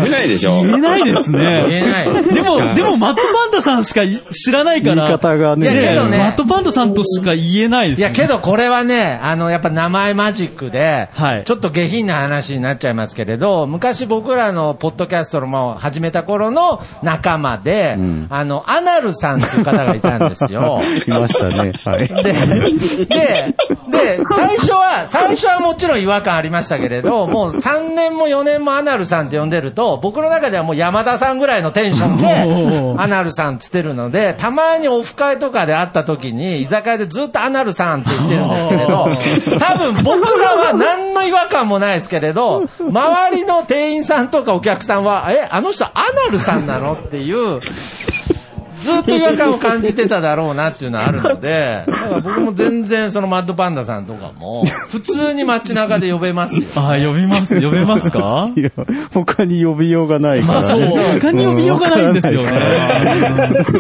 [0.06, 1.66] えないでしょ言えないですね。
[1.68, 8.08] 言えないでも、でも、マットパンダさんしか知らないから、言い方がねいやけどねマットパンダさんとしか言えないですね。
[8.08, 11.10] いや、けどこれはね、あの、やっぱ名前マジックで、
[11.46, 17.98] ちょっと下品な話になっちゃいますけれど、昔僕らのポッドキャストも始めた頃の仲間で、
[18.30, 20.82] あの、アナルさんっていう方がいたんですよ。
[21.08, 21.74] いましたね。
[21.86, 22.08] はい。
[22.08, 23.56] で、で、
[24.18, 39.10] で、最初は、最初はもちろん違和感ありましたけれど、もう3年も4年もアナルさんって呼んでると、僕の中ではもう山田さんぐらいのテンションで、 アナルさんつってるので、たまにオフ会とかで会った時に、居酒屋でずっとアナルさんって言ってるんですけれど、
[39.60, 45.90] 多分僕らは何の違和感もないですけれど、周りの店員さんとかお客さんは、え、あの人ア
[46.26, 46.94] ナルさんなの？
[46.94, 47.60] っていう、
[48.86, 56.62] ずっと違和感を感じてただろうなっていうのはあるので、 だから僕も全然そのマッドパンダさんとかも、普通に街中で呼べますよ。
[56.76, 58.52] あ、呼びます、 呼べますか？
[58.56, 58.70] いや、
[59.12, 60.68] 他に呼びようがないから、ね。
[60.68, 62.52] まあそう、他に呼びようがないんですよね。
[62.52, 63.74] 確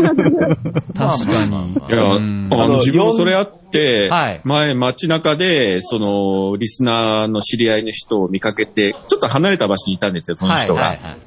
[0.96, 1.74] かに。
[1.74, 4.10] いや、あの、自分もそれあって、
[4.44, 10.82] 前街中で、その、リスナーの知り合いの人を見かけて、ちょっと離れた場所にいたんですよ、その人が。
[10.82, 11.18] はいはいはい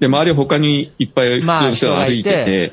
[0.00, 2.72] で、周り他にいっぱい普通の人が歩いてて、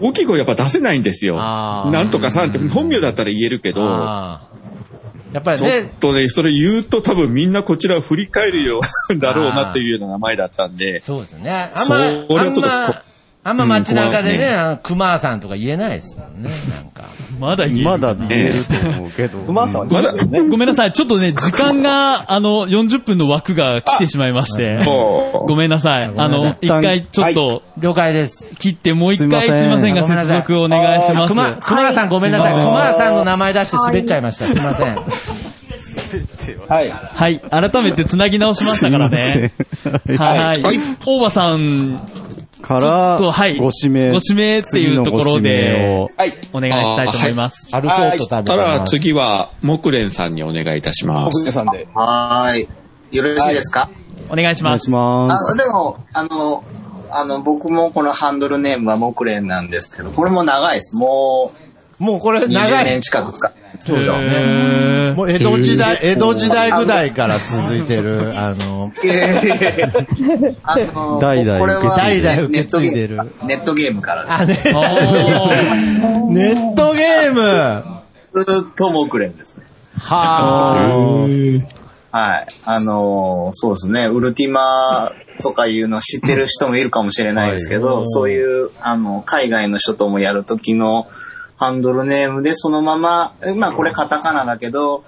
[0.00, 1.38] 大きい声やっぱ出せないんですよ。
[1.38, 11.00] ーなんとかさんって本名だったら言えるけど、やっぱりちょっね、とね、それ言うと多分みんなこちらを振り返るよう だろうなっていうような名前だったんで。
[11.02, 11.70] そうですね。
[11.74, 12.98] あんま、それはちょっとこ
[13.48, 17.04] あんま、街中でね、うん怖いですねあの熊さんとか言えないですもんね、なんか。
[17.38, 17.84] まだ言える。
[17.84, 19.38] まだ言えると思うけど。
[19.46, 20.92] 馬さんごめんごめんなさい。
[20.92, 24.80] ちょっとね、 時間が、あの、40分の枠が来てしまいまして。
[24.84, 26.10] ごめんなさい。
[26.16, 28.54] あの、一回ちょっと、了解です。
[28.58, 31.28] 切ってもう一回すいませんが、接続お願いします。
[31.28, 32.52] 熊、熊さんごめんなさい。
[32.54, 34.46] はい熊さんの名前出して滑っちゃいました。
[34.46, 34.98] すいません。
[36.68, 36.90] はい。
[36.90, 37.40] はい。
[37.40, 39.52] 改めて繋ぎ直しましたからね。
[40.18, 40.62] はい
[41.04, 42.00] 大場さん
[42.62, 42.86] から、
[43.30, 44.10] はいご指名。
[44.10, 46.10] ご指名っていうところで次のご指名を
[46.52, 47.68] お願いしたいと思います。
[47.72, 51.52] アルフォート食べたら次は、木蓮さんにお願いいたします。
[51.52, 51.88] さんで。
[51.94, 52.68] はーい。
[53.16, 53.90] よろしいですか、
[54.28, 54.90] お願いします。
[54.90, 56.64] お願いしますあの、でも、あの、
[57.10, 60.94] あの、僕もこのハンドルネームは木蓮なんですけど、これも長いです。
[60.94, 61.52] も
[62.00, 63.58] う、もうこれ20長い年近く使って。
[63.80, 65.12] そうだね。
[65.16, 68.92] もう江戸時代、江戸時代ぐらいから続いてる、あの、
[70.62, 73.18] あの、代々これは代々受け継いでる。
[73.44, 74.26] ネットゲームから。
[74.28, 74.54] あ、ね、
[76.28, 77.98] ネットゲーム。
[78.44, 79.64] ずっと木蓮ですね。
[79.98, 81.26] は
[82.10, 82.46] はい。
[82.64, 84.06] あのーそうですね。
[84.06, 85.12] ウルティマ
[85.42, 91.06] とかいうの知ってる人もいるかもしれないですけど、そういう、あの、海外の人ともやるときの
[91.58, 95.04] ハンドルネームでそのまま、えまあこれカタカナだけど、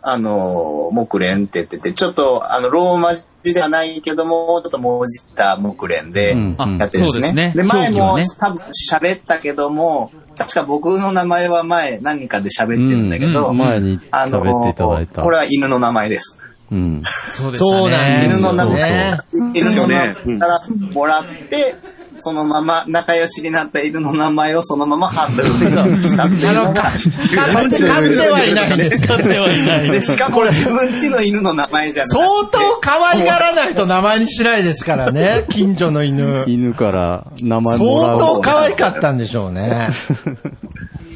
[0.00, 7.06] あのー、木蓮って言ってて、ちょっと、あの、ローマ字ではないけども、ちょっともじった木蓮でやってるんですね。
[7.06, 7.52] そうですね。
[7.54, 8.24] で、前も、ね。
[8.38, 15.22] 多分喋ったけども、確か僕の名前は前何かで喋ってるんだけど、うん前にあの喋っていただいた。
[15.22, 16.38] これは犬の名前です。
[16.70, 17.02] うん。
[17.34, 19.18] そうです犬の名よ前ね。
[19.54, 20.60] 犬の名前から
[20.92, 21.74] もらって、
[22.18, 29.90] そのまま仲良しになった犬の名前をそのままハンドルにしたっていうのが、飼って飼ってはいないんです使ってはいない。
[29.90, 36.44] で、しかも自分家の犬の名前じゃなくて相当可愛がらないと名前にしないですからね、 近所の犬。
[36.46, 38.18] 犬から名前もらう。
[38.18, 39.88] 相当可愛かったんでしょうね。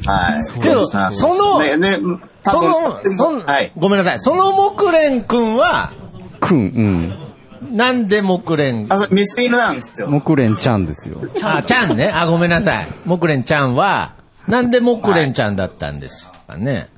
[0.05, 0.59] はい。
[0.61, 1.97] けど、その、で、で、
[2.43, 3.43] 多そ分の、そん
[3.77, 4.19] ごめんなさい。
[4.19, 5.91] その木蓮くんは、
[6.39, 7.13] くん、うん。
[7.73, 10.07] なんで木蓮あ、そう、メス犬なんですよ。
[10.07, 11.17] 木蓮ちゃんですよ。
[11.41, 12.11] あ、ちゃんね。
[12.13, 12.87] あ、ごめんなさい。
[13.05, 14.13] 木蓮ちゃんは、
[14.47, 16.89] なんで木蓮ちゃんだったんですかね。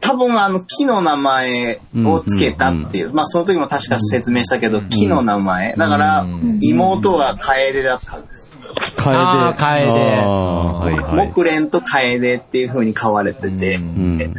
[0.00, 5.74] 多分あの木の名前をつけたっていう、まあその時も確か説明したけど、木の名前。
[5.76, 6.26] だから、
[6.60, 8.48] 妹が楓だったんです。
[8.96, 9.16] 楓。
[9.16, 11.28] あー楓あーはいはい。
[11.28, 14.34] 木蓮と楓っていう風に飼われてて、うん。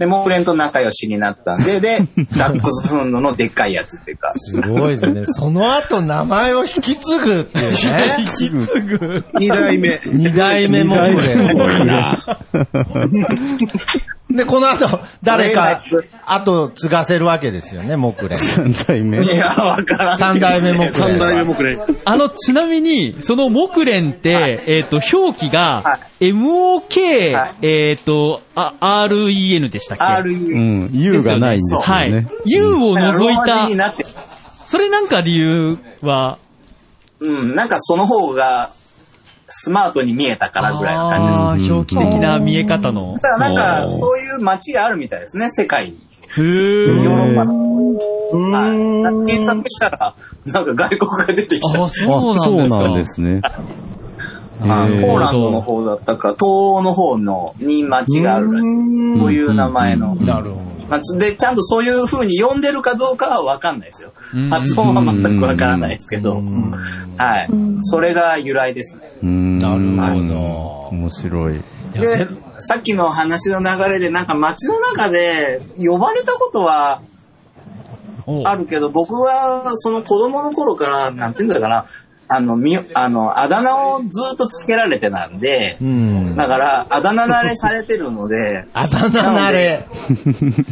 [0.00, 1.98] で、モーレンと仲良しになったんで、で、
[2.34, 4.32] ダックスフンドのでっかいやつっていうか。
[4.34, 5.26] すごいですね。
[5.26, 7.76] その後名前を引き継ぐっていうね。
[8.18, 9.24] 引き継ぐ。
[9.34, 10.00] 二代目。
[10.06, 12.16] 二代目も二そ代目れ。
[14.30, 15.80] で、この後、誰か、
[16.24, 18.38] 後継がせるわけですよね、木蓮。
[18.38, 19.22] 三代目。
[19.24, 20.18] いや、わからん。
[20.18, 21.00] 三代目木蓮。
[21.00, 22.00] 三代目木蓮。
[22.04, 30.90] あの、ちなみに、その木蓮って、えっ、と、表記が、MOK、えっ、と、あ、REN でしたっけ？RE うん。
[30.92, 32.26] U がないんですよはいね。。
[32.46, 34.06] U を除いだからローマ字たに、なって
[34.64, 36.38] それなんか理由は、
[37.18, 38.70] うん、なんかその方が、
[39.48, 41.40] スマートに見えたからぐらいの感じです。
[41.40, 43.16] あー表記的な見え方の。
[43.20, 45.98] だからなんか、そういう街があるみたいですね、世界に。
[46.36, 47.70] へーヨーロッパの。
[48.32, 49.26] はい。
[49.26, 50.14] 検索したら、
[50.46, 51.82] なんか外国が出てきた。
[51.82, 51.88] あ。
[51.88, 53.42] そうなんですね。
[54.60, 59.20] はいへーポーランドの方だったか、東欧の方のに町があるらしい。
[59.20, 60.14] そういう名前の。
[60.16, 60.70] なるほど。
[60.90, 64.50] 町で、ちゃんとそういう風に呼んでるかどうかはわかんないですようん。
[64.50, 66.42] 発音は全くわからないですけど。
[67.16, 67.48] はい。
[67.80, 69.12] それが由来ですね。
[69.22, 69.58] うん。
[69.58, 70.88] なるほど。
[70.90, 71.60] 面白い。
[71.94, 72.26] で、
[72.58, 77.00] さっきの話の流れで、なんか街の中で呼ばれたことは
[78.44, 81.86] あるけど、僕はその子供の頃から、なんていうんだかな、
[82.32, 86.36] あの、み、あの、あだ名をずっとつけられてたんで、うん。
[86.36, 89.84] だから、あだ名慣れされてるので、あだ名慣れ。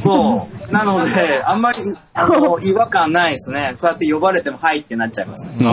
[0.04, 0.72] そう。
[0.72, 1.78] なので、あんまり、
[2.14, 3.74] あの、違和感ないですね。
[3.76, 5.66] そうやって呼ばれても、はいってなっちゃいますね。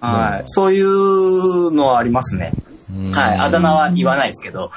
[0.00, 0.42] はい。
[0.46, 2.52] そういうのはありますね。
[3.12, 3.38] はい。
[3.38, 4.70] あだ名は言わないですけど。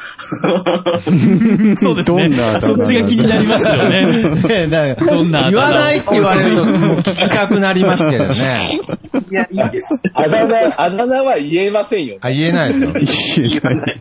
[1.77, 2.60] そうですね。
[2.60, 4.05] そっちが気になりますよね。
[4.67, 8.34] ねどんな言わないって言われると、もう聞きたくなりますけどね。
[9.32, 9.99] いや、いいです。
[10.13, 12.17] あだ名、あだ名は言えませんよ。
[12.21, 13.49] あ、言えないですよ。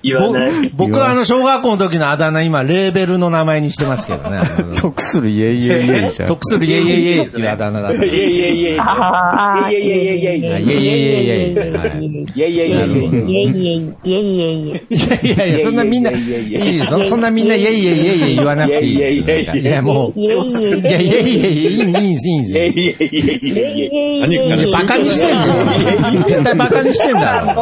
[0.03, 0.71] 言わない。
[0.77, 4.41] 僕僕はあの、小学校の時のあだ名、今、レーベルの名前にしてますけどね。
[4.77, 6.29] 得するイエイイエイイエイじゃん。
[6.29, 8.05] 得するイエイイエイイエイっていうあだ名だった。
[8.05, 8.75] いえいえいえいえ。
[8.75, 10.61] いああ、えいえいえいえいえいえ。
[10.61, 11.77] イエイイエイイエイ。
[11.77, 13.29] はいいえいえいえいえ。
[13.29, 14.95] いえいえいえいえいえ。
[14.95, 19.61] いやいやいや、そんなみんな、いいそそんなみんなイエイイエイイエイイエイ言わなくていい。
[19.61, 23.05] いや、もう、いえいえいいや、イエイイエイイエイいいんです、いいんです、いいんいえです。
[23.05, 23.87] いえいえいえいえ。
[24.17, 24.21] え。
[24.21, 26.25] 何かねバカにしてんだよ。
[26.25, 27.57] 絶対バカにしてんだ。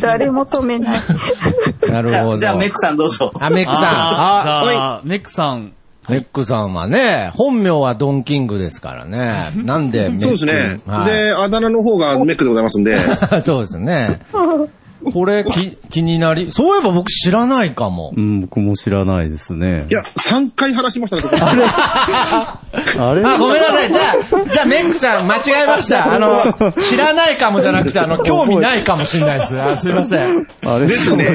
[0.00, 1.00] 誰も止めない。
[1.80, 1.88] ろ。
[1.92, 2.38] なるほど。
[2.38, 3.30] じゃあ、メックさんどうぞ。
[3.38, 3.84] あ、メックさん。
[3.86, 5.72] あ、メックさん。
[6.10, 9.50] メックさんはね、本名はドンキングですからね。
[9.64, 10.20] なんでメック？
[10.20, 10.80] そうですね。
[10.86, 12.96] はいで、あだ名の方がメックでございますんで。
[13.44, 14.20] そうですね。
[15.12, 18.12] これ、き、気になり、そういえば僕知らないかも。
[18.16, 19.94] うん、僕も知らないですねい。
[19.94, 21.36] や、3回話しましたね、ここ
[22.98, 23.24] あれ？
[23.24, 23.92] あ、ごめんなさい。
[23.92, 26.12] じゃあ、じゃあ、メックさん、間違えました。
[26.14, 26.54] あの、
[26.88, 29.60] 知らないかもじゃなくて、あの、興味ないかもしれないです。
[29.60, 30.46] あ、すいません。
[30.64, 30.86] あれ？
[30.86, 31.28] ですね。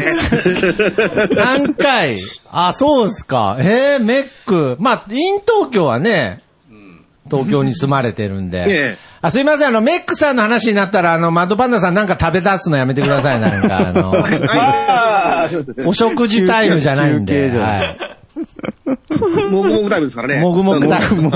[0.60, 2.18] 3回。
[2.52, 3.58] あ、そうですか。
[3.60, 4.78] えー、メック。
[4.80, 6.42] まあ、イン東京はね、
[7.30, 8.66] 東京に住まれてるんで。
[8.70, 14.24] ええあ、すいません、あの、メックさんの話になったら、あの、マドパンダさんなんか食べ出すのやめてください、なんか、あの、
[15.90, 17.50] お食事タイムじゃないんで。
[17.50, 17.98] はい。
[19.50, 20.42] もぐもぐタイムですからね。
[20.42, 21.32] もぐもぐタイム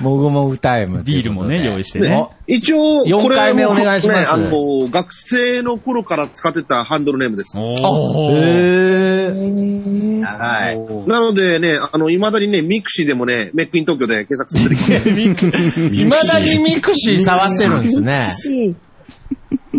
[0.00, 1.02] もぐもぐタイム。
[1.02, 2.26] ビールもね、用意してねね。
[2.46, 7.56] 一応、四これ回目お願いしますね、あの、学生の頃から使ってたハンドルネームです。
[7.56, 8.32] おー。
[8.32, 10.22] へー。
[10.22, 11.08] はい。
[11.08, 14.76] なのでね、あの、未だにね、 mixi でもね、メックイン東京で検索する
[15.94, 18.74] いま だに mixi 触ってるんですね。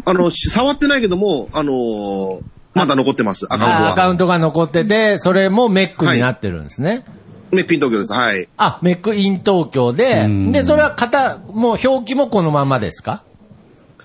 [0.05, 2.41] あの、し触ってないけども、あの、
[2.73, 4.13] まだ残ってます、アカウントあアカウは。
[4.13, 7.03] ントが残ってて、それもメックになってるんですね。
[7.53, 8.13] メックイン東京です。
[8.13, 8.47] はい。
[8.57, 13.23] あ、メックイン東京で、うんで、それは型、もう表記もこのままですか？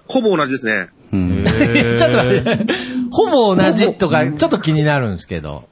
[0.06, 0.90] ほぼ同じですね。
[1.12, 1.44] うん。
[1.46, 2.66] ちょっと待って、
[3.11, 5.64] ほぼ同じとか、ちょっと気になるんですけど。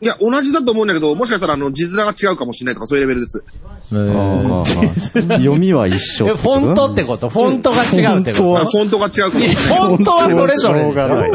[0.00, 3.42] いや、同じだと思うんだけど、もしかしたら、あの、字面が違うかもしれないとか、そういうレベルです。
[3.88, 7.28] 読みは一緒えフォントってこと？
[7.28, 8.58] フォントが違うってこと？
[8.58, 9.56] あフォントが違うかもしれない。
[9.56, 11.30] フォントはそれぞれしょうがない。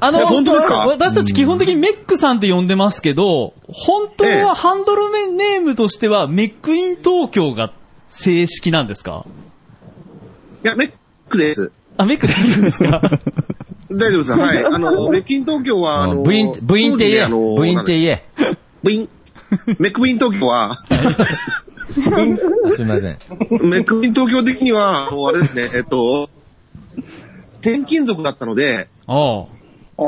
[0.00, 0.86] あの、え本当ですか？
[0.88, 5.02] 私たち基本的にメックさんって呼んでますけど、本当ええはハンドル
[5.36, 7.72] ネームとしてはメックイン東京が
[8.08, 9.24] 正式なんですか？
[10.64, 10.92] いや、メッ
[11.28, 11.70] クです。
[11.96, 13.00] あ、メックでいいんですか？
[13.88, 14.32] 大丈夫です。
[14.32, 14.64] はい。
[14.64, 17.28] あの、メックイン東京は、あの、部員、部員って言え。
[17.28, 18.24] 部員って言え。
[18.82, 19.08] 部員。
[19.78, 20.76] メック部員東京は、
[22.74, 23.18] すいません。
[23.62, 26.28] メック部員東京的には、あの、あれですね、 えっと、
[27.60, 29.44] 転勤族だったので、あ
[29.98, 30.04] あ。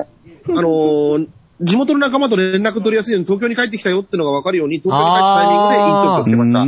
[0.50, 1.26] あの、
[1.60, 6.62] 地元の仲間と連絡取りやすいように東京に帰ってきたよっていうのが分かるように、東京に帰ったタイミングでイン東京をつけました。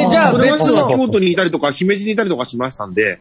[0.00, 3.20] え、じゃあそれは京都にいたりとか、姫路にいたりとかしましたんで、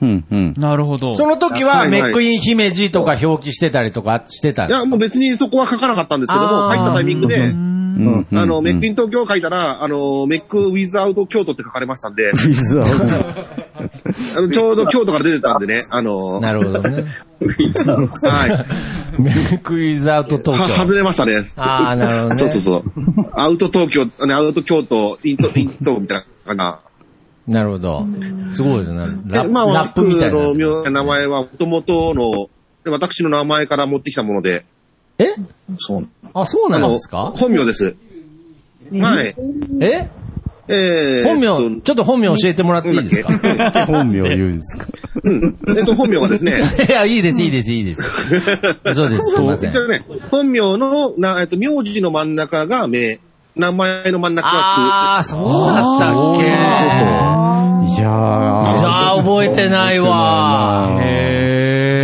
[0.00, 0.54] うんうん。
[0.56, 1.14] なるほど。
[1.14, 4.90] その時ははいはいメックイン姫路とか表記してたりとかしてたんいや、ですか？
[4.90, 7.52] もう別にそこは書かなかったんですけども、入ったタイミングで、
[7.98, 12.86] うんあの、メックイン東京を書いたら、あの、メックウィズアウト京都って書かれましたんで、ウィズアウ
[14.36, 17.04] あのちょうど京都から出てたんでね、あの、なるほどね。
[17.40, 18.64] は
[19.18, 20.38] メックイズアウトい。
[20.38, 20.74] 東は、京。
[20.74, 21.34] 外れましたね。
[21.56, 22.38] ああ、なるほどね。
[22.38, 23.30] そうそうそう。
[23.32, 26.78] アウト東京、あのアウト京都、イント、イントみたいな感
[27.48, 28.06] なるほど。
[28.50, 29.00] すごいですね。
[29.26, 30.36] ラでまあ、ラップみたいな。
[30.36, 32.50] 僕の名前は、もともとの、
[32.84, 34.64] で私の名前から持ってきたもので、
[35.18, 35.34] え？
[35.78, 36.08] そう。
[36.40, 37.32] あ、そうなんですか？
[37.36, 37.96] 本名です。
[38.92, 39.34] はい。
[39.80, 40.08] え？
[40.70, 43.86] えー、本名、ちょっと本名教えてもらっていいですか？
[43.86, 44.86] 本名言うんですか？
[45.24, 45.56] うん。
[45.76, 48.02] えっと、本名がですね、 いや、いいです、いいです、いいです。
[48.94, 49.78] そうです、すいません一。
[49.78, 53.18] 応ね、本名の、な、えっと、名字の真ん中が名、
[53.56, 56.44] 名前の真ん中あがあ、そうだったっけ？
[56.44, 58.86] いやじー。
[58.86, 60.98] ゃあ、覚えてないわ。
[61.00, 61.27] へー。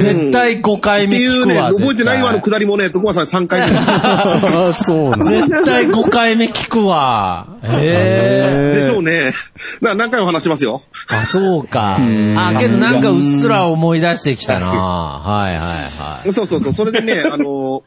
[0.04, 1.72] 絶対5回目っていうね、聞くわ。
[1.72, 3.76] 覚えてないわの絶くだりもね、徳間さん3回目。
[3.76, 7.46] あ そう絶対5回目聞くわ。
[7.62, 8.80] へえ。
[8.80, 9.32] でしょうね。
[9.80, 10.82] な何回も話しますよ。
[11.08, 11.96] あ、そうか。
[11.96, 14.66] あ、けどなんかうっすら思い出してきたな。
[14.66, 16.32] はいはいはい。
[16.32, 16.72] そうそうそう。
[16.72, 17.82] それでね、 あの、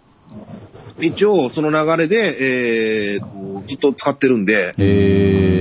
[0.99, 5.56] 一応、その流れで、えー、ずっと使ってるんで、へえ。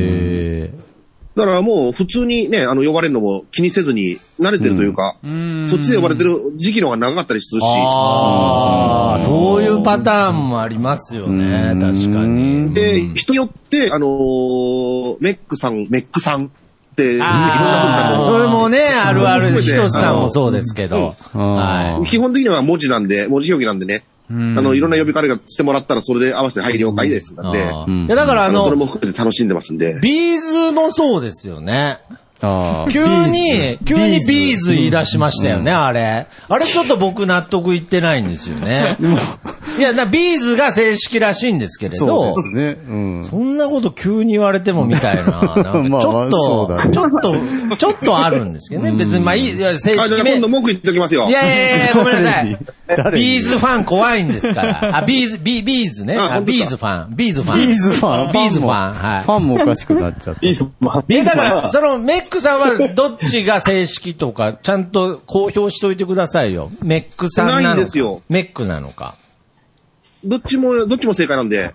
[1.37, 5.67] だからもう普通にね、あの、呼ばれるのも気にせずに慣れてるというか、うん。
[5.69, 11.79] そっちで呼ばれてる時期の方が長かったりするし、ああ、そういうパターンもありますよね。
[11.79, 12.73] 確かに。
[12.73, 16.49] で、人によって、あのーメックさん、メックさんっ
[16.97, 19.53] て、ああ、それもね、あるある。
[19.53, 21.15] で、ひとしさんもそうですけど。
[21.35, 27.35] あは基本的には文字なんで、文字表記なんでね、あの、いろんな呼び方がしてもらったら、それで合わせて、はい、了解です。
[27.35, 29.99] なんで、いや、だからあのそれ、も含めて楽しんでますんで。
[30.03, 32.01] ビーズもそうですよね。
[32.43, 33.01] あー急
[33.31, 36.27] に、急にビーズ言い出しましたよね、あれ。
[36.49, 38.99] あれちょっと僕納得いってないんですよね。
[39.79, 42.79] いや、なビーズが正式らしいんですけれそうどで、すね。
[42.89, 43.29] うん。
[43.31, 45.23] そんなこと急に言われてもみたいな。
[45.23, 47.11] なんかちょっ まあまあそうとちょっ
[47.71, 48.93] と、ちょっとあるんですけどね。
[48.93, 50.31] 別に、まあいい、正あ、じゃ式名。
[50.33, 51.27] あ今度文句言っておきますよ。
[51.29, 52.59] いやいやいや、ごめんなさい。
[53.13, 54.99] ビーズファン怖いんですから。
[54.99, 56.15] あ、ビーズ、ビビーズね。
[56.45, 57.17] ビーズファン。
[57.17, 57.59] ビーズファン。
[57.59, 58.95] ビーズファンビーズファン。
[58.95, 59.31] はいフ。
[59.31, 60.57] ァンもおかしくなっちゃって。
[61.09, 66.71] え、だから、その、メックさんは、どっちが正式とか、ちゃんと公表しといてくださいよ。
[66.83, 67.65] メックさんなのか。
[67.65, 69.17] ないんですよメックなのか。
[70.25, 71.75] どっちも、どっちも正解なんで。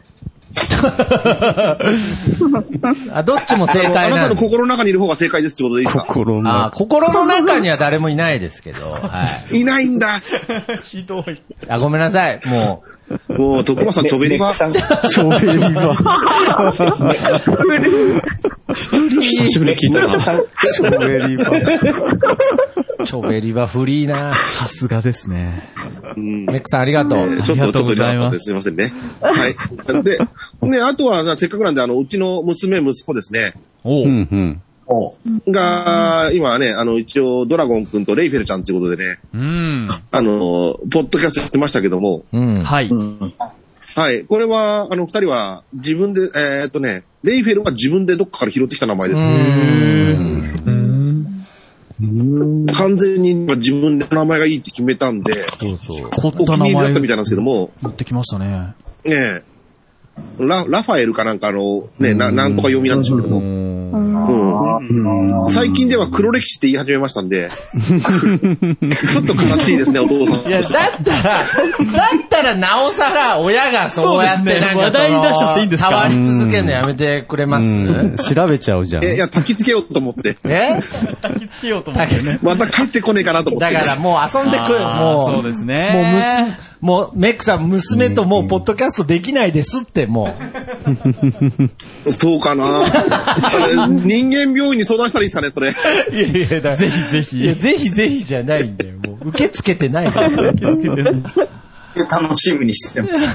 [3.14, 6.06] あ、どっちも正あのあなたの心の中にいる方が正解ですってことでいいですか？
[6.08, 8.92] 心のあ、心の中には誰もいないですけど。
[9.02, 9.60] はい。
[9.60, 10.22] いないんだ。
[10.86, 11.24] ひどい。
[11.68, 12.42] あ、ごめんなさい。
[12.46, 12.84] も
[13.28, 14.54] もう、徳間さん、ちょべりば。
[14.54, 15.98] チョベリバ。
[19.22, 20.18] 久しぶりに聞いたな。
[20.20, 21.52] チョベリバ。
[23.04, 24.34] う、チョベリはフリーな。
[24.34, 25.70] さすがですね。
[26.16, 27.20] うんメックさんありがとう。
[27.20, 28.94] えーちょっと、ちょっとありがとうございますリラックスすいませんね。
[29.22, 30.04] はい。
[30.04, 30.18] で、
[30.70, 33.54] ね、あとは、せっかくなんで、あの、うちの娘、息子ですね。
[33.84, 34.08] おう。
[34.08, 34.62] うんうん。
[35.48, 39.88] が、今はね、あの、一応、ドラゴン君とレイフェルちゃんということでね、うん。
[40.12, 42.64] あの、ポッドキャストやってましたけども、うん。
[42.64, 42.90] はい。
[43.96, 44.26] はい。
[44.26, 49.22] これは、あの、二人は自分で、えーっとね、レイフェルは自分でどっかから拾ってきた名前です。
[52.74, 56.10] 完全に自分で名前がいいって決めたんで、そうそう。
[56.10, 58.74] 凝った名前だったみたいなんですけども、持ってきましたね。
[59.04, 59.44] ねえ、
[60.40, 63.42] ララファエルかなんかの、ね、ななんとか読みなんでしょうけども、
[64.90, 70.50] うん、最近では黒歴史って言い始めましたんで、ちょっと悲しいですね、お父さん。
[70.50, 70.72] いや、だっ
[71.04, 71.46] たら、だっ
[72.30, 75.90] たらなおさら親がそうやってなんか話題に出しちゃっていいんですか？
[75.92, 79.06] 触り続けるのやめてくれますうん調べちゃうじゃん。
[79.06, 80.38] え、いや、焚き付けようと思って。
[80.46, 80.80] え？
[81.22, 82.40] 焚き付けようと思ってね。
[82.42, 83.74] また帰ってこねえかなと思って。
[83.74, 85.34] だからもう遊んでくる、もう。
[85.36, 90.34] そうですねもう娘、もうメックさん娘ともうポッドキャストできないですって、も
[92.10, 92.84] そうかな
[93.88, 95.70] 人間病院に相談したらいいですかね、それ。
[95.70, 95.74] う。
[96.16, 97.42] いやいや、だぜひぜひ。
[97.42, 98.94] いや、ぜひぜひじゃないんだよ。
[99.06, 100.30] もう、受け付けてないから。
[102.10, 103.14] 楽しみにしてます。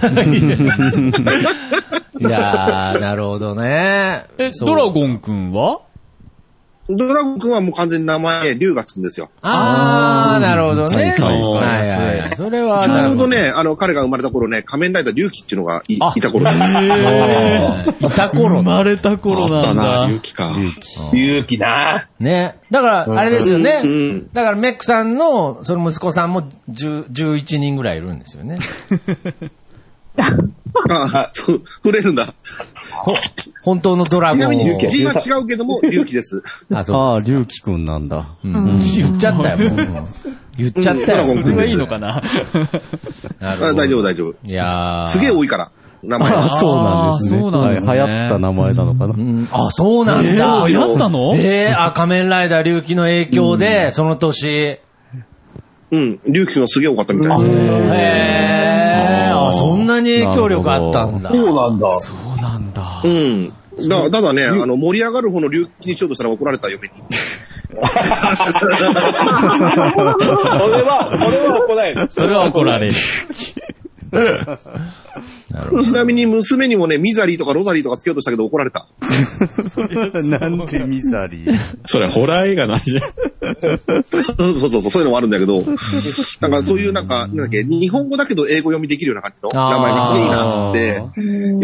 [2.18, 4.24] いやー、なるほどね。
[4.38, 5.80] え、ドラゴンくんは？
[6.88, 9.28] ドラゴン君はもう完全に名前、竜がつくんですよ。
[9.42, 11.16] あー、なるほどね。
[11.18, 12.36] はいはい。
[12.36, 12.90] それは、ち。
[12.90, 16.50] ょうどね、あの、彼が生まれた頃ね、仮面ライダー龍騎っていうのがいあいた頃で。
[16.52, 20.04] いた頃生まれた頃あったなんだな、。
[20.06, 20.52] 勇気か。
[21.12, 22.06] 勇気な。
[22.20, 22.60] ね。
[22.70, 24.32] だから、あれですよねうんうん。
[24.32, 28.58] だから、メックさんの、その息子さんも10 11人ぐらいいるんですよね。
[30.16, 30.28] あ
[30.88, 32.34] あ、そう、触れるんだ。
[32.92, 33.14] ほ
[33.64, 34.40] 本当のドラゴンを。
[34.40, 36.42] ちなみに、字は違うけども、 龍騎です。
[36.72, 38.24] あ、そうああ、龍騎くんなんだ。
[38.44, 39.76] うん言っちゃったよ、もう。
[40.56, 41.24] 言っちゃったよ。
[41.32, 42.22] うんそれはいいのかな
[43.42, 44.34] あ大丈夫、大丈夫。
[44.46, 45.70] いやーすげえ多いから、
[46.02, 46.54] 名前が。
[46.54, 47.40] あそうなんですね。
[47.40, 49.06] そうなんですねはい流行った名前なのかな。
[49.06, 50.30] うんあ、そうなんだ。
[50.30, 51.34] えー流行ったの？
[51.36, 54.78] えー、あ、仮面ライダー龍騎の影響で、その年。
[55.92, 57.52] うん、龍騎くんがすげえ多かったみたいです。
[57.52, 58.75] へー、あ、
[59.58, 61.32] そんなに影響力あったんだ。
[61.32, 62.00] そうなんだ。
[62.00, 63.02] そうなんだ。
[63.04, 63.52] うん。
[63.88, 66.94] だただね、あの、盛り上がる方の龍騎にしようとしたら怒られた嫁に。
[67.68, 67.82] それ
[70.82, 72.08] は、それは怒られる。
[72.10, 72.94] それは怒られる。
[75.82, 78.86] ちなみに娘にもね、ミザリーとかロザリーとかつけようとしたけど怒られた。
[80.22, 81.58] なんでミザリー？
[81.86, 83.00] それホラー映画なんじゃ。
[83.00, 85.62] そうそうそう、そういうのもあるんだけど、
[86.40, 91.02] なんかそういうなんか、なんだっけ、日本語だけど英語読みできるような感じの名前がすげえいいなって、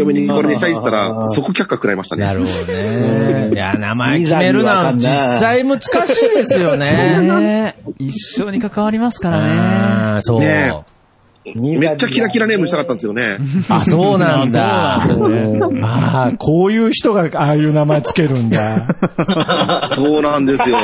[0.01, 2.24] 嫁にこれにしたいって言ったら、即却下食らいましたね。
[2.24, 3.51] なるほどね。
[3.55, 5.05] いや、名前決めるのは実
[5.40, 7.18] 際難しいですよね。
[7.20, 10.20] ねえ一生に関わりますからね。
[10.22, 10.40] そう。
[10.40, 10.72] ね
[11.45, 13.38] めっちゃキラキラネームにしたかったんですよね。
[13.68, 15.07] あ、そうなんだ。
[15.09, 18.86] そうなんだねああ、こういう人がああいう名前つけるんだ。
[19.95, 20.78] そうなんですよ。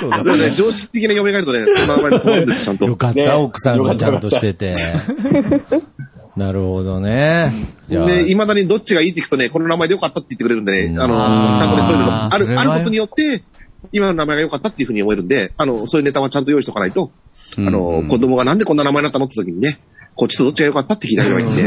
[0.00, 2.86] そうだね、常識的な嫁がいるとね、その名前で止まるんです、ちゃんと。
[2.86, 4.74] よかった、ね奥さんがちゃんとしてて。
[6.36, 7.52] なるほどね。
[7.88, 13.44] で、未だにどっちがいいって聞くとね、この名前でよかったって言ってくれるんでね、あの、ちゃんとね、そういうのがある、あることによって、
[13.92, 17.10] 今の名前が良かったっていうふうに思えるんで、あの、そういうネタはちゃんと用意しとかないと、
[17.58, 19.80] あの、子供がなんでこんな名前になったのって時にね、
[20.16, 21.62] こっちとどっちが良かったって聞いた方がいいんで、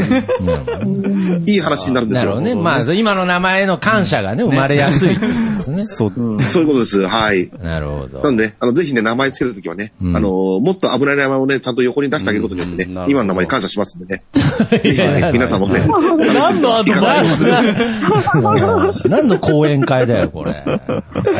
[1.46, 2.30] いい話になるんですよ。
[2.30, 2.54] なるほどね。
[2.54, 5.84] まあ、今の名前への感謝がね、生まれやすいってことですね。
[5.86, 6.12] そう。
[6.50, 7.00] そういうことです。
[7.00, 7.50] はい。
[7.62, 8.20] なるほど。
[8.20, 10.28] なんで、あの、ぜひね、名前つけるときはね、うんあの、
[10.60, 14.22] もっと危ない名前をね、ちゃんと横に出してあげることによってね今の名前に感謝しますんでね。
[14.70, 15.80] ぜひね、皆さんもね、
[16.34, 20.64] 何のアドバイス何の講演会だよ、これ。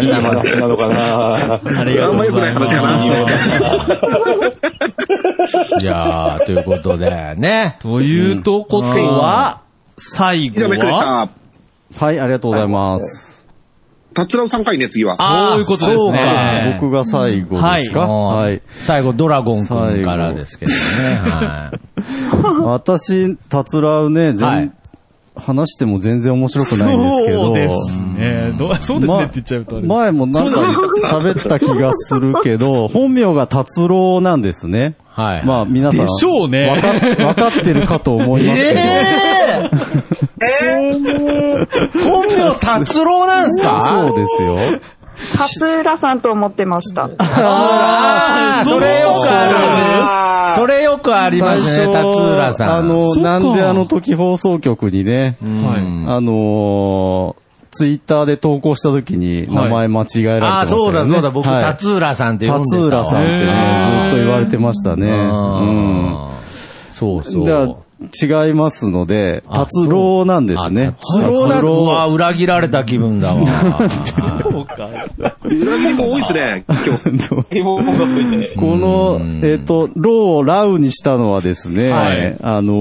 [0.03, 3.05] いい話なのかなありがとうあんま良くない話かな。
[5.81, 7.77] いやー、ということで、ね。
[7.81, 9.63] というとことは、
[9.99, 11.29] 最後めくりでしは、
[11.99, 12.05] た。
[12.05, 13.45] はい、ありがとうございます。
[14.15, 15.17] たつらう3回ね、次は。
[15.19, 18.01] あーそういうことですねそうか僕が最後ですか？
[18.01, 18.63] はいはい。
[18.81, 20.79] 最後、ドラゴン君からですけどね。
[21.31, 22.63] はい。
[22.65, 24.73] 私、たつらうね、全、はい
[25.41, 27.47] 話しても全然面白くないんですけど。
[27.47, 27.75] そうです
[28.19, 28.55] ね。
[28.59, 29.87] どうそうですねって言っちゃうとあれ。
[29.87, 30.61] 前もなんか
[31.11, 34.97] 喋った気がするけど、 本名が達郎なんですね。
[35.07, 35.47] はい。
[35.47, 36.01] まあ皆さん。
[36.01, 36.89] でしょうねわか、
[37.25, 38.69] わかってるかと思いますけど。
[38.71, 38.77] えー、
[42.05, 43.81] 本名達郎なんすか？
[43.81, 44.57] そうですよ。
[45.37, 47.11] 勝浦さんと思ってました。
[47.19, 50.61] ああ、それよくある。
[50.61, 52.77] それよくありますね、達浦さん。
[52.79, 55.81] あの、なんであの時放送局にね、はい。
[56.09, 57.35] あのー、
[57.71, 60.87] ツイッターで投稿した時に名前間違えられてまああ、したよね。
[60.87, 62.87] そうだそうだ、僕、はい達浦さんって呼んでた達わ。
[62.89, 65.11] 浦さんってね、ずっと言われてましたね。
[65.11, 65.19] うん。
[65.19, 65.25] う
[66.13, 66.17] ん。
[66.91, 67.77] そうそう。
[68.01, 70.97] 違いますので、あ達郎なんですね。
[71.01, 71.69] 達郎なんだ。
[71.69, 73.45] うわ、裏切られた気分だわ。
[74.43, 74.89] そうか。
[75.43, 78.55] 裏切りも多いですね、今日。
[78.57, 82.73] この、えっ、と、ロをラウにしたのはですね、はいあの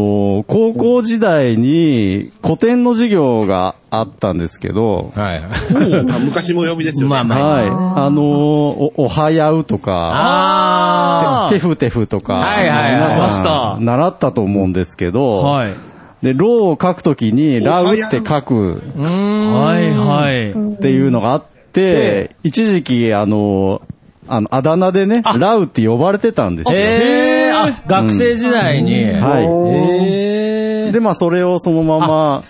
[0.42, 5.38] ー高校時代に古典の授業があったんですけど、はい。
[5.38, 7.10] あ 昔も読みですよね。
[7.10, 7.48] まあまあ。
[7.48, 7.66] はい。
[7.68, 7.70] あ
[8.10, 15.74] のーお、おはやうとか、あテフテフとか、はいはいはい皆さたん習ったと思うんですけど、はい。
[16.22, 18.96] で、ロを書くときに、ラウって書くー。
[18.96, 19.64] うーん。
[19.64, 20.52] はい、はい。
[20.52, 23.82] っていうのがあって、一時期、あの、
[24.28, 26.78] あの、あだ名でね、ラウって呼ばれてたんですよ。
[26.78, 29.06] へえ、あ、学生時代に。
[29.06, 29.46] はい。
[29.46, 30.92] へえ。
[30.92, 32.44] で、まあ、それをそのまま、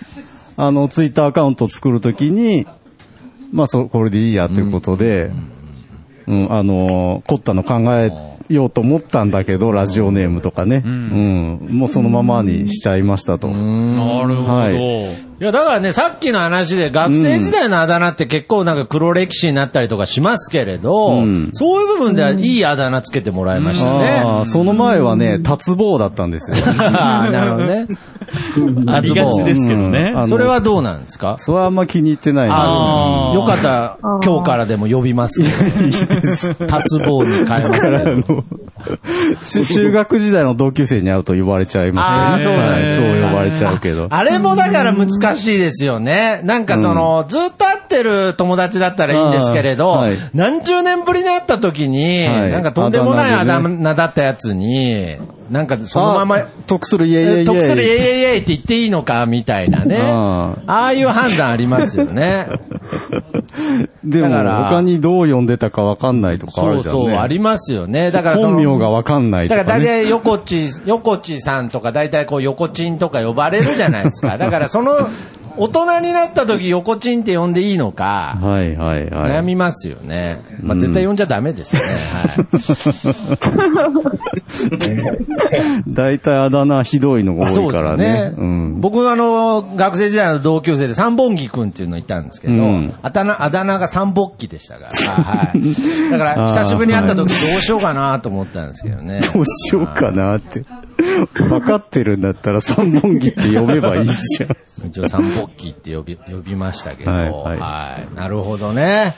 [0.60, 2.66] あの、ツイッターアカウントを作るときに、
[3.52, 5.30] まあ、そ、これでいいやということで、
[6.26, 8.10] うん、あの、コッタの考え
[8.52, 13.46] ようと思ったんだけど、ラジオネームとかね、うん、もうそのままにしちゃいましたと。
[13.46, 14.52] なるほど。
[14.52, 24.22] はいいや、だからね、さっきの話で学生時代のあだ名って結構なんか黒歴史になったりとかしますけれど、うんそういう部分ではいいあだ名つけてもらいましたあね。
[24.24, 26.56] あその前はね、達棒だったんですよ。
[26.74, 27.86] なるほどね。
[28.92, 31.36] ありがちですけどねそれはどうなんですか？
[31.38, 35.46] それはあんま気に入ってないああーよかったら、今日からでも呼びますけ
[36.58, 36.66] ど。
[36.66, 38.44] 達棒に変えますけど。
[39.46, 42.08] 中 中学時代の同級生に会うと呼ばれちゃいます。
[42.10, 44.08] あーそうなんはいですねそう呼ばれちゃうけど。
[44.10, 46.40] あれもだから難しいですよね。
[46.44, 55.16] なんかその、ずっと会っってる友達だったらいいんですけれど、はい何十年ぶりに会った時に、はいなんかとんでもないあだ名だったやつに、
[55.50, 57.44] なんかそのまま、得するイエイイエイイエイ。
[57.46, 59.98] 得するイエイイエイイエイって言っていいのかみたいなね。
[60.00, 62.46] あああいう判断ありますよね。
[64.04, 67.00] でも、他にどう呼んでたかわかんないとかあそうるじゃんね。
[67.02, 68.10] そう、ありますよね。
[68.10, 69.86] だから本名がわかんないとだからかね。
[69.86, 74.36] 大体横地、横地さんとか大体こう横チンとか呼ばれるじゃないですか。
[74.38, 74.92] だからその、
[75.58, 79.32] 大人になった時横チンって呼んでいいのか、はいはいはい。
[79.32, 80.40] 悩みますよね。
[80.62, 81.82] まあ絶対呼んじゃダメですね。
[85.88, 87.58] 大体あだ名ひどいのがはい。
[87.58, 88.34] 多いからね。
[88.36, 88.80] うん。
[88.80, 96.10] 僕あの、学生時代の同級生で三本木くんっていうのいたんですけど、うんあだ名、あだ名が三本木でしたから、はい。
[96.10, 99.20] だから久しぶりに会った時どうしようかなと思ったんですけどね。
[99.32, 100.64] どうしようかなって。
[101.48, 104.88] 分かってるんだったら三本木って呼べばいいじゃん。
[104.88, 109.14] 一応三本木って呼び、呼びましたけど、ははいい、はいなるほどね。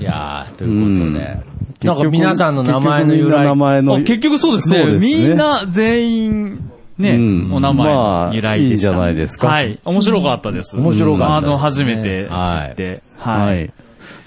[0.00, 1.24] いやー、ということで。
[1.46, 1.52] うん
[1.84, 3.56] なんか皆さんの名前の由来。
[3.56, 4.82] のあ結局そうですね。
[4.82, 8.42] そうですねみんな全員、ね、うんお名前の由来でした。
[8.42, 9.80] まあいいんじゃないですかはい。
[9.84, 10.76] 面白かったです。
[10.76, 13.02] 面白かったですねあの、初めて知って。
[13.18, 13.72] ははい。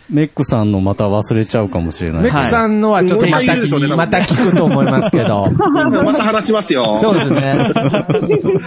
[0.10, 0.14] い。
[0.14, 2.24] メックさんのまた忘れちゃうかもしれない。
[2.24, 5.50] メックさんのはちょっとまたはい聞き、また聞くと思いますけど。
[5.52, 6.98] また話しますよ。
[7.00, 7.56] そうですね。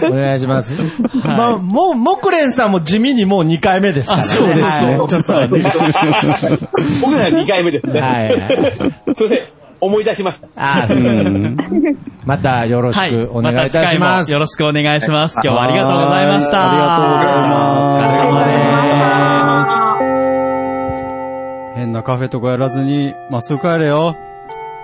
[0.03, 0.73] お願いします。
[1.23, 4.27] まあ、もう、木蓮さんも地味にもう2回目ですからね。
[4.27, 8.01] そうですねはいちょっと、はい僕ら2回目ですね。
[8.01, 8.75] はい。
[8.77, 9.39] すいません。
[9.81, 10.47] 思い出しました。
[10.57, 11.55] あーうん。
[12.25, 13.11] またよろしはい。
[13.11, 14.25] くお願いいたします。
[14.25, 15.33] た次回もよろしくお願いします。
[15.35, 16.57] 今日はありがとうございました。
[16.57, 17.39] はいありが
[18.17, 19.88] とうございますお疲れ様でした。
[21.79, 24.15] 変なカフェとかやらずに、まっすぐ帰れよ。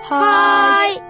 [0.02, 1.06] はーい。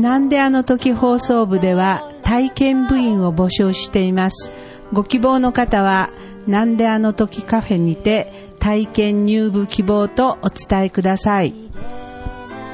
[0.00, 4.50] なんであの時放送部では体験部員を募集しています。
[4.92, 6.08] ご希望の方は、
[6.46, 11.69] なんであの時カフェにて体験入部希望とお伝えください。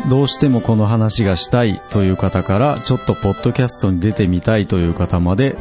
[0.09, 5.57] どうしてもこの話がしたいという方から、ちょっとポッドキャストに出てみたいという方まで、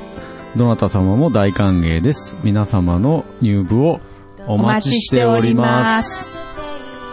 [0.55, 2.37] どなた様も大歓迎です。
[2.43, 3.99] 皆様の入部を
[4.47, 6.37] お待ちしております。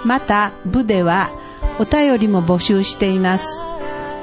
[0.05, 1.31] また、部では
[1.79, 3.67] お便りも募集しています。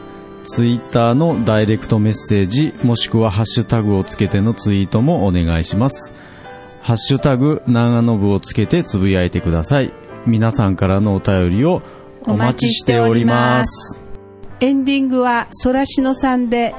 [0.48, 6.14] ツイッターのダイレクトメッセージもしくはハッシュタグをつけてのツイートもお願いします。
[6.82, 9.92] ハッシュタグ長野部をつけてつぶやいてください。
[10.26, 11.82] 皆さんからのお便りを
[12.24, 14.00] お待ちしております。
[14.62, 16.74] エンディングはソラシノさんで、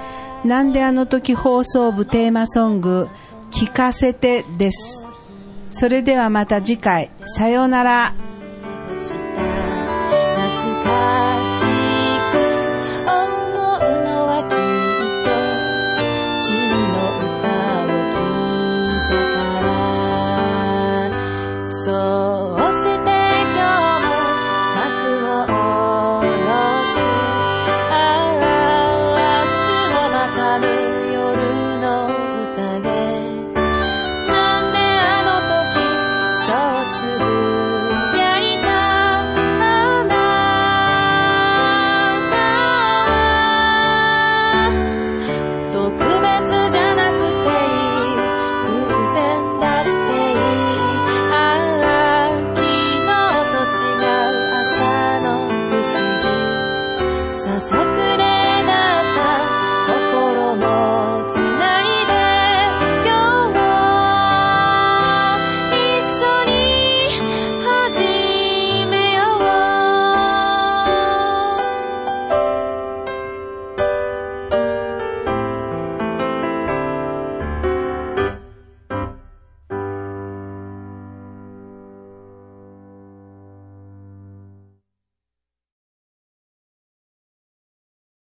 [0.47, 3.09] なんであの時放送部テーマソング、
[3.51, 5.07] 聞かせてです。
[5.71, 8.15] それではまた次回、さようなら。